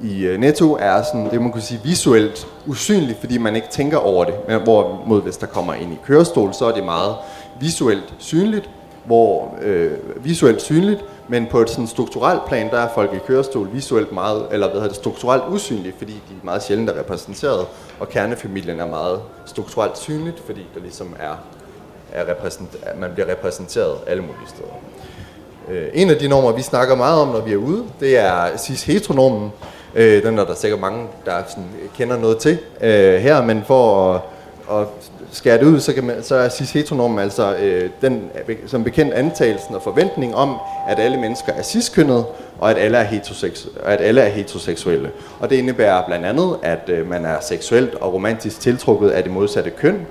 i 0.00 0.24
øh, 0.24 0.40
Netto, 0.40 0.76
er 0.80 1.02
sådan, 1.02 1.30
det 1.30 1.42
man 1.42 1.52
kunne 1.52 1.62
sige, 1.62 1.80
visuelt 1.84 2.46
usynligt, 2.66 3.20
fordi 3.20 3.38
man 3.38 3.56
ikke 3.56 3.68
tænker 3.70 3.98
over 3.98 4.24
det. 4.24 4.34
Men 4.48 4.60
hvorimod 4.60 5.22
hvis 5.22 5.36
der 5.36 5.46
kommer 5.46 5.74
ind 5.74 5.92
i 5.92 5.98
kørestol, 6.06 6.54
så 6.54 6.66
er 6.66 6.72
det 6.72 6.84
meget 6.84 7.14
visuelt 7.60 8.14
synligt, 8.18 8.70
hvor 9.04 9.54
øh, 9.62 9.90
visuelt 10.24 10.62
synligt, 10.62 11.04
men 11.28 11.46
på 11.46 11.60
et 11.60 11.70
sådan 11.70 11.86
strukturelt 11.86 12.44
plan, 12.46 12.70
der 12.70 12.78
er 12.78 12.88
folk 12.94 13.12
i 13.14 13.18
kørestol 13.26 13.68
visuelt 13.72 14.12
meget, 14.12 14.46
eller 14.52 14.66
hvad 14.66 14.74
hedder 14.74 14.88
det, 14.88 14.96
strukturelt 14.96 15.42
usynlige, 15.48 15.94
fordi 15.98 16.12
de 16.12 16.34
er 16.42 16.44
meget 16.44 16.62
sjældent 16.62 16.90
er 16.90 16.98
repræsenteret, 16.98 17.66
og 18.00 18.08
kernefamilien 18.08 18.80
er 18.80 18.86
meget 18.86 19.20
strukturelt 19.46 19.98
synligt, 19.98 20.42
fordi 20.46 20.66
der 20.74 20.80
ligesom 20.80 21.16
er, 21.20 21.34
er 22.12 22.30
repræsent, 22.30 22.76
man 22.96 23.10
bliver 23.14 23.28
repræsenteret 23.30 23.96
alle 24.06 24.22
mulige 24.22 24.48
steder. 24.48 24.72
Øh, 25.68 25.88
en 25.94 26.10
af 26.10 26.16
de 26.16 26.28
normer, 26.28 26.52
vi 26.52 26.62
snakker 26.62 26.94
meget 26.94 27.20
om, 27.20 27.28
når 27.28 27.40
vi 27.40 27.52
er 27.52 27.56
ude, 27.56 27.84
det 28.00 28.18
er 28.18 28.56
cis-heteronormen. 28.56 29.52
Øh, 29.94 30.22
den 30.22 30.38
er 30.38 30.44
der 30.44 30.54
sikkert 30.54 30.80
mange, 30.80 31.06
der 31.26 31.32
sådan, 31.48 31.64
kender 31.96 32.18
noget 32.18 32.38
til 32.38 32.58
øh, 32.80 33.14
her, 33.14 33.42
men 33.42 33.64
for 33.66 34.14
at, 34.14 34.20
at 34.70 34.86
skære 35.32 35.58
det 35.58 35.64
ud, 35.64 35.80
så, 35.80 35.92
kan 35.92 36.04
man, 36.04 36.22
så 36.22 36.34
er 36.34 36.48
cis-heteronormen 36.48 37.18
altså 37.18 37.56
øh, 37.56 37.90
den, 38.00 38.30
som 38.66 38.84
bekendt 38.84 39.12
antagelsen 39.14 39.74
og 39.74 39.82
forventning 39.82 40.34
om, 40.34 40.56
at 40.88 40.98
alle 40.98 41.20
mennesker 41.20 41.52
er 41.52 41.62
cis 41.62 41.98
og 42.58 42.70
at 42.70 42.78
alle 42.78 42.98
er, 42.98 43.04
heteroseks- 43.04 43.68
at 43.84 44.00
alle 44.00 44.20
er 44.20 44.28
heteroseksuelle. 44.28 45.10
Og 45.40 45.50
det 45.50 45.56
indebærer 45.56 46.06
blandt 46.06 46.26
andet, 46.26 46.56
at 46.62 46.88
øh, 46.88 47.08
man 47.08 47.24
er 47.24 47.36
seksuelt 47.40 47.94
og 47.94 48.12
romantisk 48.12 48.60
tiltrukket 48.60 49.10
af 49.10 49.22
det 49.22 49.32
modsatte 49.32 49.70
køn, 49.70 50.06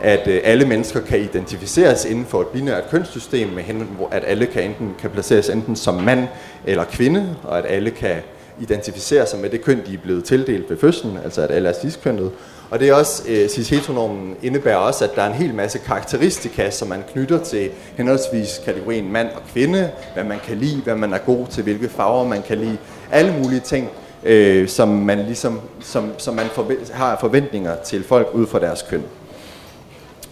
at 0.00 0.28
øh, 0.28 0.40
alle 0.44 0.64
mennesker 0.64 1.00
kan 1.00 1.20
identificeres 1.20 2.04
inden 2.04 2.26
for 2.26 2.40
et 2.40 2.46
binært 2.46 2.90
kønssystem, 2.90 3.48
med 3.48 3.62
hen, 3.62 3.88
at 4.10 4.22
alle 4.26 4.46
kan 4.46 4.62
enten 4.62 4.94
kan 4.98 5.10
placeres 5.10 5.48
enten 5.48 5.76
som 5.76 5.94
mand 5.94 6.28
eller 6.66 6.84
kvinde, 6.84 7.36
og 7.44 7.58
at 7.58 7.64
alle 7.68 7.90
kan 7.90 8.16
identificere 8.60 9.26
sig 9.26 9.38
med 9.38 9.50
det 9.50 9.64
køn, 9.64 9.82
de 9.86 9.94
er 9.94 9.98
blevet 9.98 10.24
tildelt 10.24 10.70
ved 10.70 10.78
fødslen, 10.78 11.18
altså 11.24 11.42
at 11.42 11.50
alle 11.50 11.68
er 11.68 11.72
cis-kønnet, 11.72 12.30
og 12.70 12.78
det 12.80 12.88
er 12.88 12.94
også, 12.94 13.22
øh, 13.28 13.48
cis-heteronormen 13.48 14.36
indebærer 14.42 14.76
også, 14.76 15.04
at 15.04 15.10
der 15.16 15.22
er 15.22 15.26
en 15.26 15.34
hel 15.34 15.54
masse 15.54 15.78
karakteristika, 15.78 16.70
som 16.70 16.88
man 16.88 17.04
knytter 17.12 17.42
til 17.44 17.70
henholdsvis 17.96 18.60
kategorien 18.64 19.12
mand 19.12 19.28
og 19.34 19.42
kvinde, 19.52 19.90
hvad 20.14 20.24
man 20.24 20.38
kan 20.46 20.56
lide, 20.56 20.80
hvad 20.80 20.94
man 20.94 21.12
er 21.12 21.18
god 21.18 21.46
til, 21.46 21.62
hvilke 21.62 21.88
farver 21.88 22.24
man 22.28 22.42
kan 22.42 22.58
lide, 22.58 22.76
alle 23.12 23.34
mulige 23.42 23.60
ting, 23.60 23.88
øh, 24.24 24.68
som 24.68 24.88
man 24.88 25.18
ligesom, 25.18 25.60
som, 25.80 26.10
som 26.18 26.34
man 26.34 26.46
forve- 26.46 26.92
har 26.92 27.16
forventninger 27.20 27.76
til 27.84 28.04
folk 28.04 28.28
ud 28.32 28.46
fra 28.46 28.58
deres 28.60 28.82
køn. 28.90 29.02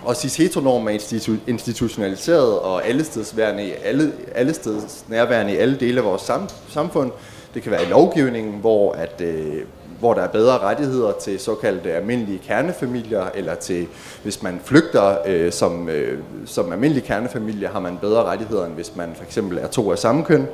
Og 0.05 0.17
cis-heteronormen 0.17 0.89
er 0.89 0.99
institu- 0.99 1.41
institutionaliseret 1.47 2.59
og 2.59 2.87
allestedsværende 2.87 3.65
i 3.67 3.73
alle, 3.85 4.13
allesteds 4.35 5.05
nærværende 5.09 5.53
i 5.53 5.57
alle 5.57 5.77
dele 5.81 6.01
af 6.01 6.07
vores 6.07 6.23
sam- 6.23 6.73
samfund. 6.73 7.11
Det 7.55 7.63
kan 7.63 7.73
være 7.73 7.83
i 7.83 7.89
lovgivningen, 7.89 8.55
hvor 8.61 8.93
at 8.93 9.21
øh, 9.21 9.63
hvor 10.05 10.15
der 10.15 10.23
er 10.23 10.29
bedre 10.29 10.59
rettigheder 10.59 11.13
til 11.21 11.41
såkaldte 11.41 11.93
almindelige 11.93 12.41
kernefamilier, 12.47 13.25
eller 13.35 13.55
til, 13.55 13.87
hvis 14.23 14.43
man 14.43 14.61
flygter 14.65 15.17
øh, 15.27 15.53
som, 15.53 15.89
øh, 15.89 16.19
som 16.47 16.73
almindelig 16.73 17.05
kernefamilie, 17.05 17.69
har 17.69 17.81
man 17.81 17.99
bedre 18.01 18.25
rettigheder, 18.25 18.67
end 18.67 18.75
hvis 18.75 18.97
man 18.97 19.13
for 19.15 19.25
eksempel 19.25 19.59
er 19.59 19.67
to 19.67 19.93
af 19.93 19.99
samme 19.99 20.25
køn, 20.25 20.47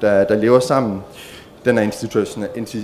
der, 0.00 0.24
der 0.24 0.36
lever 0.36 0.60
sammen. 0.60 1.02
Den 1.64 1.78
er 1.78 1.82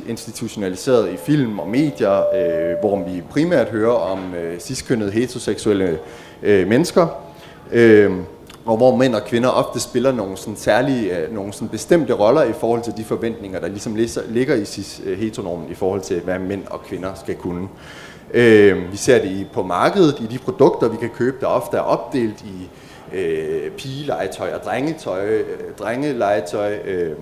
institutionaliseret 0.09 1.13
i 1.13 1.17
film 1.17 1.59
og 1.59 1.69
medier, 1.69 2.19
øh, 2.19 2.79
hvor 2.81 3.05
vi 3.05 3.23
primært 3.31 3.69
hører 3.69 3.93
om 3.93 4.35
øh, 4.35 4.59
ciskønnede 4.59 5.11
heteroseksuelle 5.11 5.99
øh, 6.43 6.69
mennesker. 6.69 7.07
Øh, 7.73 8.13
og 8.65 8.77
hvor 8.77 8.97
mænd 8.97 9.15
og 9.15 9.25
kvinder 9.25 9.49
ofte 9.49 9.81
spiller 9.81 10.13
nogle 10.13 10.37
sådan 10.37 10.57
særlige, 10.57 11.19
øh, 11.19 11.35
nogle 11.35 11.53
sådan 11.53 11.69
bestemte 11.69 12.13
roller 12.13 12.43
i 12.43 12.53
forhold 12.53 12.83
til 12.83 12.93
de 12.97 13.05
forventninger, 13.05 13.61
der 13.61 13.69
ligesom 13.69 13.97
ligger 14.29 14.55
i 14.55 14.65
cis-heteronormen 14.65 15.67
øh, 15.67 15.73
i 15.73 15.75
forhold 15.75 16.01
til, 16.01 16.21
hvad 16.21 16.39
mænd 16.39 16.63
og 16.67 16.83
kvinder 16.83 17.15
skal 17.15 17.35
kunne. 17.35 17.69
Øh, 18.35 18.93
vi 18.93 18.97
ser 18.97 19.23
det 19.23 19.31
i, 19.31 19.47
på 19.53 19.63
markedet, 19.63 20.21
i 20.21 20.27
de 20.27 20.39
produkter, 20.39 20.89
vi 20.89 20.97
kan 20.97 21.11
købe, 21.17 21.37
der 21.41 21.47
ofte 21.47 21.77
er 21.77 21.81
opdelt 21.81 22.45
i 22.45 22.71
øh, 23.17 23.71
pigelegetøj 23.71 24.55
og 24.55 24.61
drengetøj, 24.61 25.27
øh, 25.27 25.45
drengelegetøj, 25.79 26.79
øh, 26.85 27.13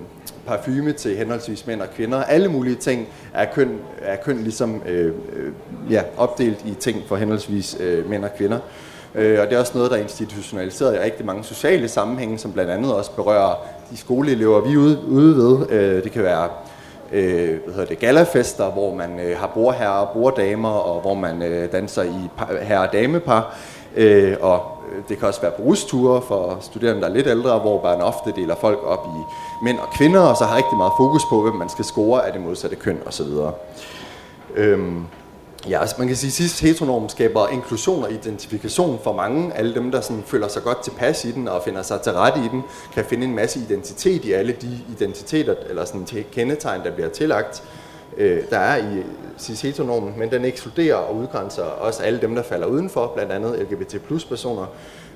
parfume 0.47 0.93
til 0.93 1.17
henholdsvis 1.17 1.67
mænd 1.67 1.81
og 1.81 1.87
kvinder. 1.95 2.23
Alle 2.23 2.47
mulige 2.47 2.75
ting 2.75 3.07
er 3.33 3.45
køn, 3.45 3.79
er 4.01 4.15
køn 4.15 4.37
ligesom 4.37 4.81
øh, 4.87 5.13
øh, 5.33 5.51
ja, 5.89 6.01
opdelt 6.17 6.65
i 6.65 6.73
ting 6.79 7.03
for 7.07 7.15
henholdsvis 7.15 7.77
øh, 7.79 8.09
mænd 8.09 8.23
og 8.23 8.35
kvinder. 8.37 8.57
Øh, 8.57 8.90
Øh, 9.15 9.39
og 9.41 9.47
det 9.47 9.55
er 9.55 9.59
også 9.59 9.71
noget, 9.75 9.91
der 9.91 9.97
er 9.97 10.01
institutionaliseret 10.01 10.95
i 10.95 10.99
rigtig 10.99 11.25
mange 11.25 11.43
sociale 11.43 11.87
sammenhænge, 11.87 12.37
som 12.37 12.51
blandt 12.51 12.71
andet 12.71 12.93
også 12.93 13.11
berører 13.11 13.55
de 13.91 13.97
skoleelever, 13.97 14.61
vi 14.61 14.73
er 14.73 14.77
ude, 14.77 14.99
ude 15.07 15.35
ved. 15.35 15.69
Øh, 15.69 16.03
det 16.03 16.11
kan 16.11 16.23
være 16.23 16.49
øh, 17.11 17.59
hvad 17.63 17.73
hedder 17.73 17.85
det, 17.85 17.99
galafester, 17.99 18.71
hvor 18.71 18.95
man 18.95 19.19
øh, 19.19 19.37
har 19.37 19.47
bordherrer 19.47 19.89
og 19.89 20.09
borddamer, 20.13 20.69
og 20.69 21.01
hvor 21.01 21.13
man 21.13 21.41
øh, 21.41 21.71
danser 21.71 22.03
i 22.03 22.29
herre- 22.61 22.87
og 22.87 22.93
damepar. 22.93 23.57
Øh, 23.95 24.37
og 24.41 24.61
øh, 24.91 25.03
det 25.09 25.19
kan 25.19 25.27
også 25.27 25.41
være 25.41 25.51
brusture 25.51 26.21
for 26.21 26.57
studerende, 26.61 27.01
der 27.01 27.07
er 27.07 27.13
lidt 27.13 27.27
ældre, 27.27 27.59
hvor 27.59 27.83
man 27.83 28.01
ofte 28.01 28.31
deler 28.35 28.55
folk 28.55 28.79
op 28.85 29.05
i 29.05 29.19
mænd 29.65 29.79
og 29.79 29.87
kvinder, 29.97 30.19
og 30.21 30.37
så 30.37 30.43
har 30.43 30.57
rigtig 30.57 30.77
meget 30.77 30.93
fokus 30.97 31.21
på, 31.29 31.41
hvem 31.41 31.53
man 31.53 31.69
skal 31.69 31.85
score 31.85 32.27
af 32.27 32.33
det 32.33 32.41
modsatte 32.41 32.75
køn 32.75 32.99
osv. 33.05 33.27
Øhm, 34.55 35.05
ja, 35.69 35.81
altså 35.81 35.95
man 35.99 36.07
kan 36.07 36.17
sige, 36.17 36.29
at 36.29 36.33
sidst 36.33 36.61
heteronorm 36.61 37.09
skaber 37.09 37.47
inklusion 37.47 38.03
og 38.03 38.11
identifikation 38.11 38.99
for 39.03 39.13
mange. 39.13 39.53
Alle 39.53 39.75
dem, 39.75 39.91
der 39.91 40.01
sådan 40.01 40.23
føler 40.25 40.47
sig 40.47 40.63
godt 40.63 40.83
tilpas 40.83 41.25
i 41.25 41.31
den 41.31 41.47
og 41.47 41.61
finder 41.63 41.81
sig 41.81 42.01
til 42.01 42.11
rette 42.11 42.39
i 42.39 42.47
den, 42.47 42.61
kan 42.93 43.05
finde 43.05 43.25
en 43.25 43.35
masse 43.35 43.59
identitet 43.59 44.25
i 44.25 44.31
alle 44.31 44.55
de 44.61 44.79
identiteter, 44.97 45.55
eller 45.69 45.85
sådan 45.85 46.07
kendetegn, 46.31 46.83
der 46.83 46.91
bliver 46.91 47.09
tillagt 47.09 47.63
øh, 48.17 48.43
der 48.49 48.57
er 48.57 48.77
i 48.77 49.03
cis-heteronormen, 49.39 50.13
men 50.17 50.31
den 50.31 50.45
ekskluderer 50.45 50.95
og 50.95 51.15
udgrænser 51.15 51.63
også 51.63 52.03
alle 52.03 52.21
dem, 52.21 52.35
der 52.35 52.43
falder 52.43 52.67
udenfor, 52.67 53.11
blandt 53.15 53.31
andet 53.31 53.59
LGBT 53.59 54.01
plus 54.07 54.25
personer, 54.25 54.65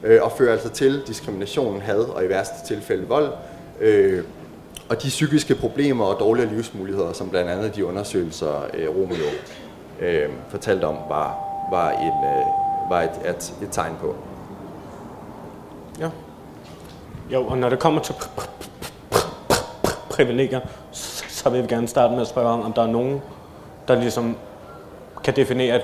øh, 0.04 0.24
og 0.24 0.32
fører 0.32 0.52
altså 0.52 0.70
til 0.70 1.04
diskrimination, 1.08 1.82
had 1.82 2.00
og 2.00 2.26
i 2.26 2.30
værste 2.30 2.68
tilfælde 2.68 3.08
vold, 3.08 3.32
øh, 3.82 4.24
og 4.90 5.04
de 5.04 5.08
psykiske 5.08 5.56
problemer 5.56 6.06
og 6.06 6.20
dårlige 6.20 6.50
livsmuligheder, 6.50 7.14
som 7.14 7.30
blandt 7.30 7.50
andet 7.50 7.76
de 7.76 7.86
undersøgelser, 7.86 8.66
øh, 8.74 8.90
Romeo 8.90 9.26
øh, 10.00 10.30
fortalte 10.50 10.86
om, 10.86 10.98
var, 11.10 11.38
var, 11.72 11.90
en, 11.90 12.08
øh, 12.08 12.46
var 12.90 13.02
et, 13.02 13.30
et, 13.30 13.54
et 13.62 13.70
tegn 13.72 13.96
på. 14.02 14.16
Ja. 16.00 16.10
Jo, 17.30 17.48
og 17.48 17.58
når 17.58 17.70
det 17.70 17.80
kommer 17.80 18.02
til 18.02 18.16
privilegier, 20.10 20.60
så 20.92 21.50
vil 21.50 21.64
vi 21.64 21.68
gerne 21.68 21.88
starte 21.88 22.14
med 22.14 22.22
at 22.22 22.28
spørge 22.28 22.50
om, 22.50 22.62
om 22.62 22.74
der 22.74 22.82
er 22.82 22.88
nogen, 22.88 23.22
der 23.88 23.96
ligesom 23.96 24.36
kan 25.24 25.36
definere 25.36 25.76
et 25.76 25.82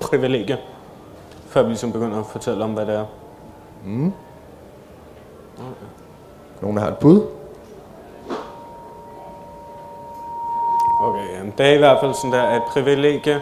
privilegie, 0.00 0.58
før 1.46 1.62
vi 1.62 1.68
ligesom 1.68 1.92
begynder 1.92 2.18
at 2.20 2.26
fortælle 2.26 2.64
om, 2.64 2.72
hvad 2.72 2.86
det 2.86 2.94
er. 2.94 3.04
Mm. 3.84 4.12
Okay. 5.58 5.86
Nogen, 6.60 6.76
der 6.76 6.82
har 6.82 6.90
et 6.90 6.98
bud? 6.98 7.37
Okay, 11.00 11.38
jamen, 11.38 11.52
det 11.58 11.66
er 11.66 11.72
i 11.72 11.78
hvert 11.78 12.00
fald 12.00 12.14
sådan 12.14 12.32
der, 12.32 12.42
at 12.42 12.62
privilegie 12.62 13.40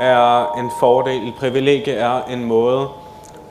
er 0.00 0.52
en 0.58 0.70
fordel. 0.80 1.28
Et 1.28 1.34
privilegie 1.34 1.94
er 1.94 2.22
en 2.30 2.44
måde, 2.44 2.88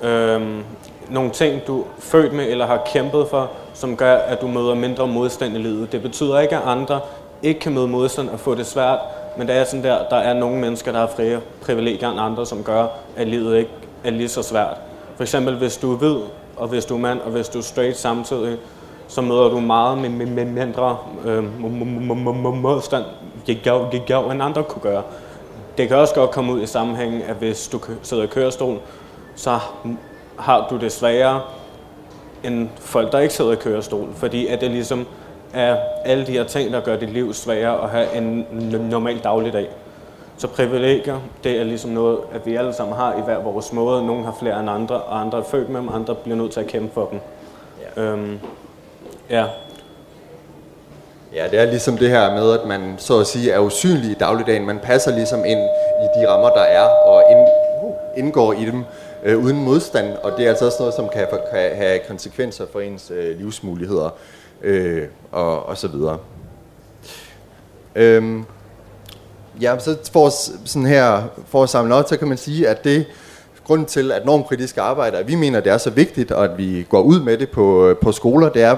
øhm, 0.03 0.63
nogle 1.09 1.29
ting, 1.29 1.67
du 1.67 1.81
er 1.81 1.85
født 1.99 2.33
med 2.33 2.47
eller 2.49 2.65
har 2.67 2.81
kæmpet 2.85 3.27
for, 3.29 3.49
som 3.73 3.97
gør, 3.97 4.15
at 4.15 4.41
du 4.41 4.47
møder 4.47 4.75
mindre 4.75 5.07
modstand 5.07 5.55
i 5.55 5.57
livet. 5.57 5.91
Det 5.91 6.01
betyder 6.01 6.39
ikke, 6.39 6.55
at 6.55 6.61
andre 6.65 6.99
ikke 7.43 7.59
kan 7.59 7.73
møde 7.73 7.87
modstand 7.87 8.29
og 8.29 8.39
få 8.39 8.55
det 8.55 8.65
svært, 8.65 8.99
men 9.37 9.47
det 9.47 9.55
er 9.55 9.63
sådan 9.63 9.83
der, 9.83 9.97
der 10.09 10.17
er 10.17 10.33
nogle 10.33 10.57
mennesker, 10.57 10.91
der 10.91 10.99
har 10.99 11.09
flere 11.15 11.39
privilegier 11.65 12.11
end 12.11 12.19
andre, 12.19 12.45
som 12.45 12.63
gør, 12.63 12.87
at 13.15 13.27
livet 13.27 13.57
ikke 13.57 13.71
er 14.03 14.11
lige 14.11 14.29
så 14.29 14.43
svært. 14.43 14.77
For 15.15 15.23
eksempel, 15.23 15.55
hvis 15.55 15.77
du 15.77 15.93
er 15.93 15.97
hvid, 15.97 16.17
og 16.57 16.67
hvis 16.67 16.85
du 16.85 16.95
er 16.95 16.99
mand, 16.99 17.21
og 17.21 17.31
hvis 17.31 17.49
du 17.49 17.57
er 17.57 17.63
straight 17.63 17.97
samtidig, 17.97 18.57
så 19.07 19.21
møder 19.21 19.49
du 19.49 19.59
meget 19.59 19.97
med, 19.97 20.09
med, 20.09 20.25
med 20.25 20.45
mindre 20.45 20.97
øh, 21.25 21.61
modstand, 22.61 23.03
end 23.49 24.43
andre 24.43 24.63
kunne 24.63 24.81
gøre. 24.81 25.03
Det 25.77 25.87
kan 25.87 25.97
også 25.97 26.13
godt 26.13 26.31
komme 26.31 26.53
ud 26.53 26.61
i 26.61 26.65
sammenhængen, 26.65 27.21
at 27.21 27.35
hvis 27.35 27.67
du 27.67 27.79
sidder 28.01 28.23
i 28.23 28.27
kørestol, 28.27 28.79
så 29.35 29.59
har 30.39 30.67
du 30.69 30.77
det 30.77 30.91
sværere 30.91 31.41
end 32.43 32.69
folk, 32.79 33.11
der 33.11 33.19
ikke 33.19 33.33
sidder 33.33 33.51
i 33.51 33.55
kørestol, 33.55 34.07
fordi 34.15 34.47
at 34.47 34.61
det 34.61 34.71
ligesom 34.71 35.05
er 35.53 35.77
alle 36.05 36.27
de 36.27 36.31
her 36.31 36.43
ting, 36.43 36.73
der 36.73 36.79
gør 36.79 36.97
dit 36.97 37.09
liv 37.09 37.33
sværere 37.33 37.83
at 37.83 37.89
have 37.89 38.15
en 38.15 38.47
normal 38.89 39.17
dagligdag. 39.17 39.67
Så 40.37 40.47
privilegier, 40.47 41.19
det 41.43 41.59
er 41.59 41.63
ligesom 41.63 41.91
noget, 41.91 42.19
at 42.33 42.45
vi 42.45 42.55
alle 42.55 42.73
sammen 42.73 42.95
har 42.95 43.13
i 43.13 43.21
hver 43.25 43.39
vores 43.39 43.73
måde. 43.73 44.05
Nogle 44.05 44.25
har 44.25 44.35
flere 44.39 44.59
end 44.59 44.69
andre, 44.69 44.95
og 44.95 45.19
andre 45.21 45.37
er 45.37 45.43
født 45.43 45.69
med 45.69 45.81
dem, 45.81 45.89
andre 45.89 46.15
bliver 46.15 46.35
nødt 46.35 46.51
til 46.51 46.59
at 46.59 46.67
kæmpe 46.67 46.93
for 46.93 47.07
dem. 47.11 47.19
Ja. 47.97 48.01
Øhm, 48.01 48.39
ja. 49.29 49.45
Ja, 51.37 51.47
det 51.51 51.59
er 51.59 51.65
ligesom 51.65 51.97
det 51.97 52.09
her 52.09 52.33
med, 52.33 52.59
at 52.59 52.65
man 52.67 52.95
så 52.97 53.19
at 53.19 53.27
sige 53.27 53.51
er 53.51 53.59
usynlig 53.59 54.11
i 54.11 54.13
dagligdagen. 54.13 54.65
Man 54.65 54.79
passer 54.79 55.15
ligesom 55.15 55.45
ind 55.45 55.59
i 56.03 56.19
de 56.19 56.29
rammer, 56.29 56.49
der 56.49 56.61
er, 56.61 56.83
og 56.83 57.23
indgår 58.17 58.53
i 58.53 58.65
dem 58.65 58.83
øh, 59.23 59.43
uden 59.43 59.63
modstand, 59.63 60.13
og 60.23 60.31
det 60.37 60.45
er 60.45 60.49
altså 60.49 60.65
også 60.65 60.77
noget, 60.79 60.93
som 60.93 61.09
kan, 61.09 61.27
kan 61.51 61.75
have 61.75 61.99
konsekvenser 62.07 62.65
for 62.71 62.79
ens 62.79 63.11
øh, 63.11 63.39
livsmuligheder 63.39 64.09
øh, 64.61 65.07
og, 65.31 65.65
og 65.65 65.77
så 65.77 65.87
videre. 65.87 66.17
Øhm, 67.95 68.45
ja, 69.61 69.79
så 69.79 69.97
for, 70.11 70.29
sådan 70.65 70.85
her, 70.85 71.23
for 71.47 71.63
at 71.63 71.69
samle 71.69 71.95
op, 71.95 72.07
så 72.07 72.17
kan 72.17 72.27
man 72.27 72.37
sige, 72.37 72.67
at 72.67 72.83
det 72.83 73.05
grund 73.67 73.85
til, 73.85 74.11
at 74.11 74.25
normkritiske 74.25 74.81
arbejder, 74.81 75.23
vi 75.23 75.35
mener, 75.35 75.59
det 75.59 75.71
er 75.71 75.77
så 75.77 75.89
vigtigt, 75.89 76.31
og 76.31 76.43
at 76.43 76.57
vi 76.57 76.85
går 76.89 77.01
ud 77.01 77.19
med 77.19 77.37
det 77.37 77.49
på, 77.49 77.87
øh, 77.87 77.97
på 77.97 78.11
skoler, 78.11 78.49
det 78.49 78.61
er 78.61 78.77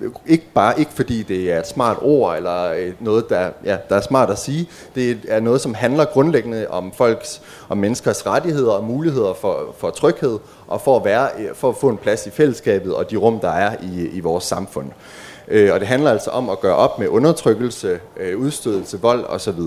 øh, 0.00 0.10
ikke 0.26 0.44
bare 0.54 0.78
ikke 0.78 0.90
fordi 0.94 1.22
det 1.22 1.52
er 1.52 1.58
et 1.58 1.66
smart 1.66 1.96
ord, 2.02 2.36
eller 2.36 2.72
øh, 2.72 2.92
noget, 3.00 3.28
der, 3.28 3.50
ja, 3.64 3.76
der 3.88 3.96
er 3.96 4.00
smart 4.00 4.30
at 4.30 4.38
sige. 4.38 4.68
Det 4.94 5.18
er 5.28 5.40
noget, 5.40 5.60
som 5.60 5.74
handler 5.74 6.04
grundlæggende 6.04 6.66
om 6.70 6.92
folks 6.92 7.42
og 7.68 7.78
menneskers 7.78 8.26
rettigheder 8.26 8.72
og 8.72 8.84
muligheder 8.84 9.34
for, 9.34 9.74
for 9.78 9.90
tryghed, 9.90 10.38
og 10.68 10.80
for 10.80 10.96
at, 10.96 11.04
være, 11.04 11.28
for 11.54 11.68
at 11.68 11.76
få 11.76 11.88
en 11.88 11.96
plads 11.96 12.26
i 12.26 12.30
fællesskabet 12.30 12.94
og 12.94 13.10
de 13.10 13.16
rum, 13.16 13.40
der 13.40 13.50
er 13.50 13.76
i, 13.82 14.08
i 14.12 14.20
vores 14.20 14.44
samfund. 14.44 14.86
Øh, 15.48 15.72
og 15.72 15.80
det 15.80 15.88
handler 15.88 16.10
altså 16.10 16.30
om 16.30 16.50
at 16.50 16.60
gøre 16.60 16.76
op 16.76 16.98
med 16.98 17.08
undertrykkelse, 17.08 18.00
udstødelse, 18.36 19.00
vold 19.00 19.24
osv. 19.28 19.60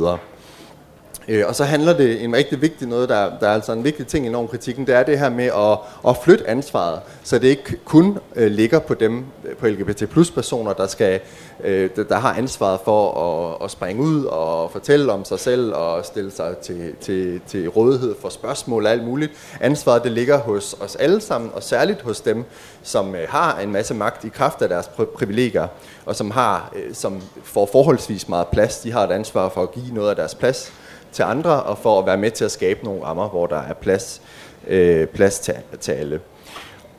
Øh, 1.28 1.44
og 1.48 1.56
så 1.56 1.64
handler 1.64 1.98
det 1.98 2.24
en 2.24 2.36
rigtig 2.36 2.62
vigtig 2.62 2.88
noget, 2.88 3.10
der, 3.10 3.40
der 3.40 3.48
er 3.48 3.54
altså 3.54 3.72
en 3.72 3.84
vigtig 3.84 4.08
ting 4.08 4.26
i 4.26 4.30
normkritikken, 4.30 4.88
det 4.88 4.96
er 4.96 5.04
det 5.04 5.20
her 5.20 5.30
med 5.30 5.46
at, 5.46 5.78
at 6.10 6.18
flytte 6.24 6.50
ansvaret, 6.50 7.00
så 7.24 7.40
det 7.40 7.48
ikke 7.48 7.78
kun 7.86 8.18
øh, 8.36 8.52
ligger 8.52 8.80
på 8.80 8.94
dem, 8.94 9.26
øh, 9.46 9.56
på 9.56 9.68
LGBT 9.68 10.10
plus 10.10 10.32
personer, 10.32 10.74
der, 10.74 10.88
skal, 10.88 11.20
øh, 11.64 11.90
der 12.10 12.16
har 12.16 12.34
ansvaret 12.34 12.80
for 12.86 13.12
at, 13.12 13.66
at 13.66 13.72
springe 13.72 14.04
ud 14.04 14.26
og 14.26 14.72
fortælle 14.72 15.12
om 15.12 15.26
sig 15.26 15.40
selv 15.40 15.74
og 15.74 16.06
stille 16.06 16.32
sig 16.32 16.58
til, 16.58 16.94
til, 17.02 17.42
til 17.48 17.70
rådighed 17.70 18.16
for 18.22 18.30
spørgsmål 18.30 18.86
og 18.86 18.92
alt 18.92 19.04
muligt. 19.04 19.32
Ansvaret 19.60 20.04
det 20.04 20.12
ligger 20.12 20.38
hos 20.38 20.76
os 20.80 20.96
alle 20.96 21.22
sammen, 21.22 21.52
og 21.54 21.64
særligt 21.64 22.02
hos 22.02 22.22
dem, 22.22 22.46
som 22.84 23.16
øh, 23.16 23.30
har 23.30 23.60
en 23.60 23.72
masse 23.72 23.94
magt 23.94 24.26
i 24.26 24.30
kraft 24.30 24.62
af 24.62 24.70
deres 24.70 24.90
privilegier, 25.16 25.68
og 26.06 26.16
som, 26.16 26.32
har, 26.32 26.74
øh, 26.76 26.94
som 26.94 27.22
får 27.44 27.70
forholdsvis 27.72 28.30
meget 28.30 28.48
plads. 28.48 28.80
De 28.80 28.92
har 28.92 29.04
et 29.04 29.12
ansvar 29.12 29.50
for 29.50 29.64
at 29.64 29.72
give 29.72 29.94
noget 29.94 30.10
af 30.10 30.16
deres 30.16 30.36
plads 30.36 30.74
til 31.12 31.24
andre, 31.24 31.64
og 31.64 31.78
for 31.78 32.00
at 32.00 32.06
være 32.06 32.18
med 32.18 32.32
til 32.32 32.46
at 32.46 32.52
skabe 32.52 32.84
nogle 32.84 33.04
rammer, 33.04 33.30
hvor 33.30 33.48
der 33.48 33.60
er 33.62 33.74
plads, 33.74 34.22
øh, 34.68 35.08
plads 35.08 35.40
til, 35.40 35.56
til 35.80 35.92
alle. 35.92 36.20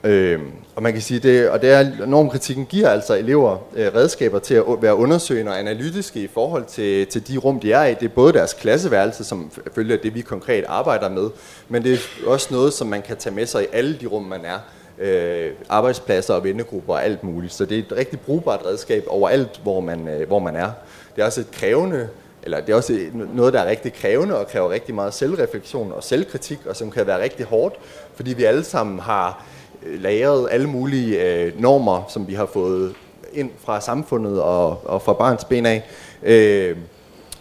Øh, 0.04 0.40
og 0.76 0.82
man 0.82 0.92
kan 0.92 1.02
sige 1.02 1.20
det, 1.20 1.48
og 1.48 1.62
det 1.62 1.72
er, 1.72 2.06
normkritikken 2.06 2.66
giver 2.66 2.88
altså 2.88 3.14
elever 3.14 3.58
øh, 3.76 3.94
redskaber 3.94 4.38
til 4.38 4.54
at 4.54 4.64
være 4.80 4.94
undersøgende 4.94 5.52
og 5.52 5.58
analytiske 5.58 6.20
i 6.20 6.26
forhold 6.26 6.64
til, 6.64 7.06
til 7.06 7.28
de 7.28 7.36
rum, 7.38 7.60
de 7.60 7.72
er 7.72 7.84
i. 7.84 7.94
Det 7.94 8.04
er 8.04 8.08
både 8.08 8.32
deres 8.32 8.52
klasseværelse, 8.52 9.24
som 9.24 9.50
følger 9.74 9.96
det, 9.96 10.14
vi 10.14 10.20
konkret 10.20 10.64
arbejder 10.68 11.08
med, 11.08 11.30
men 11.68 11.82
det 11.84 11.92
er 11.92 11.98
også 12.26 12.48
noget, 12.50 12.72
som 12.72 12.86
man 12.86 13.02
kan 13.02 13.16
tage 13.16 13.34
med 13.34 13.46
sig 13.46 13.62
i 13.62 13.66
alle 13.72 13.98
de 14.00 14.06
rum, 14.06 14.22
man 14.22 14.40
er. 14.44 14.58
Øh, 14.98 15.50
arbejdspladser 15.68 16.34
og 16.34 16.44
vennegrupper 16.44 16.92
og 16.92 17.04
alt 17.04 17.24
muligt. 17.24 17.52
Så 17.52 17.64
det 17.64 17.78
er 17.78 17.82
et 17.82 17.96
rigtig 17.96 18.20
brugbart 18.20 18.60
redskab 18.66 19.04
overalt, 19.08 19.60
hvor 19.62 19.80
man, 19.80 20.08
øh, 20.08 20.26
hvor 20.26 20.38
man 20.38 20.56
er. 20.56 20.70
Det 21.16 21.22
er 21.22 21.26
også 21.26 21.40
et 21.40 21.50
krævende 21.50 22.08
eller 22.42 22.60
det 22.60 22.72
er 22.72 22.76
også 22.76 23.00
noget, 23.34 23.52
der 23.52 23.60
er 23.60 23.70
rigtig 23.70 23.92
krævende 23.92 24.38
og 24.38 24.48
kræver 24.48 24.70
rigtig 24.70 24.94
meget 24.94 25.14
selvreflektion 25.14 25.92
og 25.92 26.04
selvkritik, 26.04 26.58
og 26.66 26.76
som 26.76 26.90
kan 26.90 27.06
være 27.06 27.22
rigtig 27.22 27.46
hårdt, 27.46 27.74
fordi 28.14 28.34
vi 28.34 28.44
alle 28.44 28.64
sammen 28.64 28.98
har 28.98 29.44
øh, 29.86 30.02
lagret 30.02 30.48
alle 30.50 30.66
mulige 30.66 31.22
øh, 31.22 31.60
normer, 31.60 32.02
som 32.08 32.28
vi 32.28 32.34
har 32.34 32.46
fået 32.46 32.94
ind 33.32 33.50
fra 33.64 33.80
samfundet 33.80 34.42
og, 34.42 34.86
og 34.86 35.02
fra 35.02 35.12
barns 35.12 35.44
ben 35.44 35.66
af. 35.66 35.84
Øh, 36.22 36.76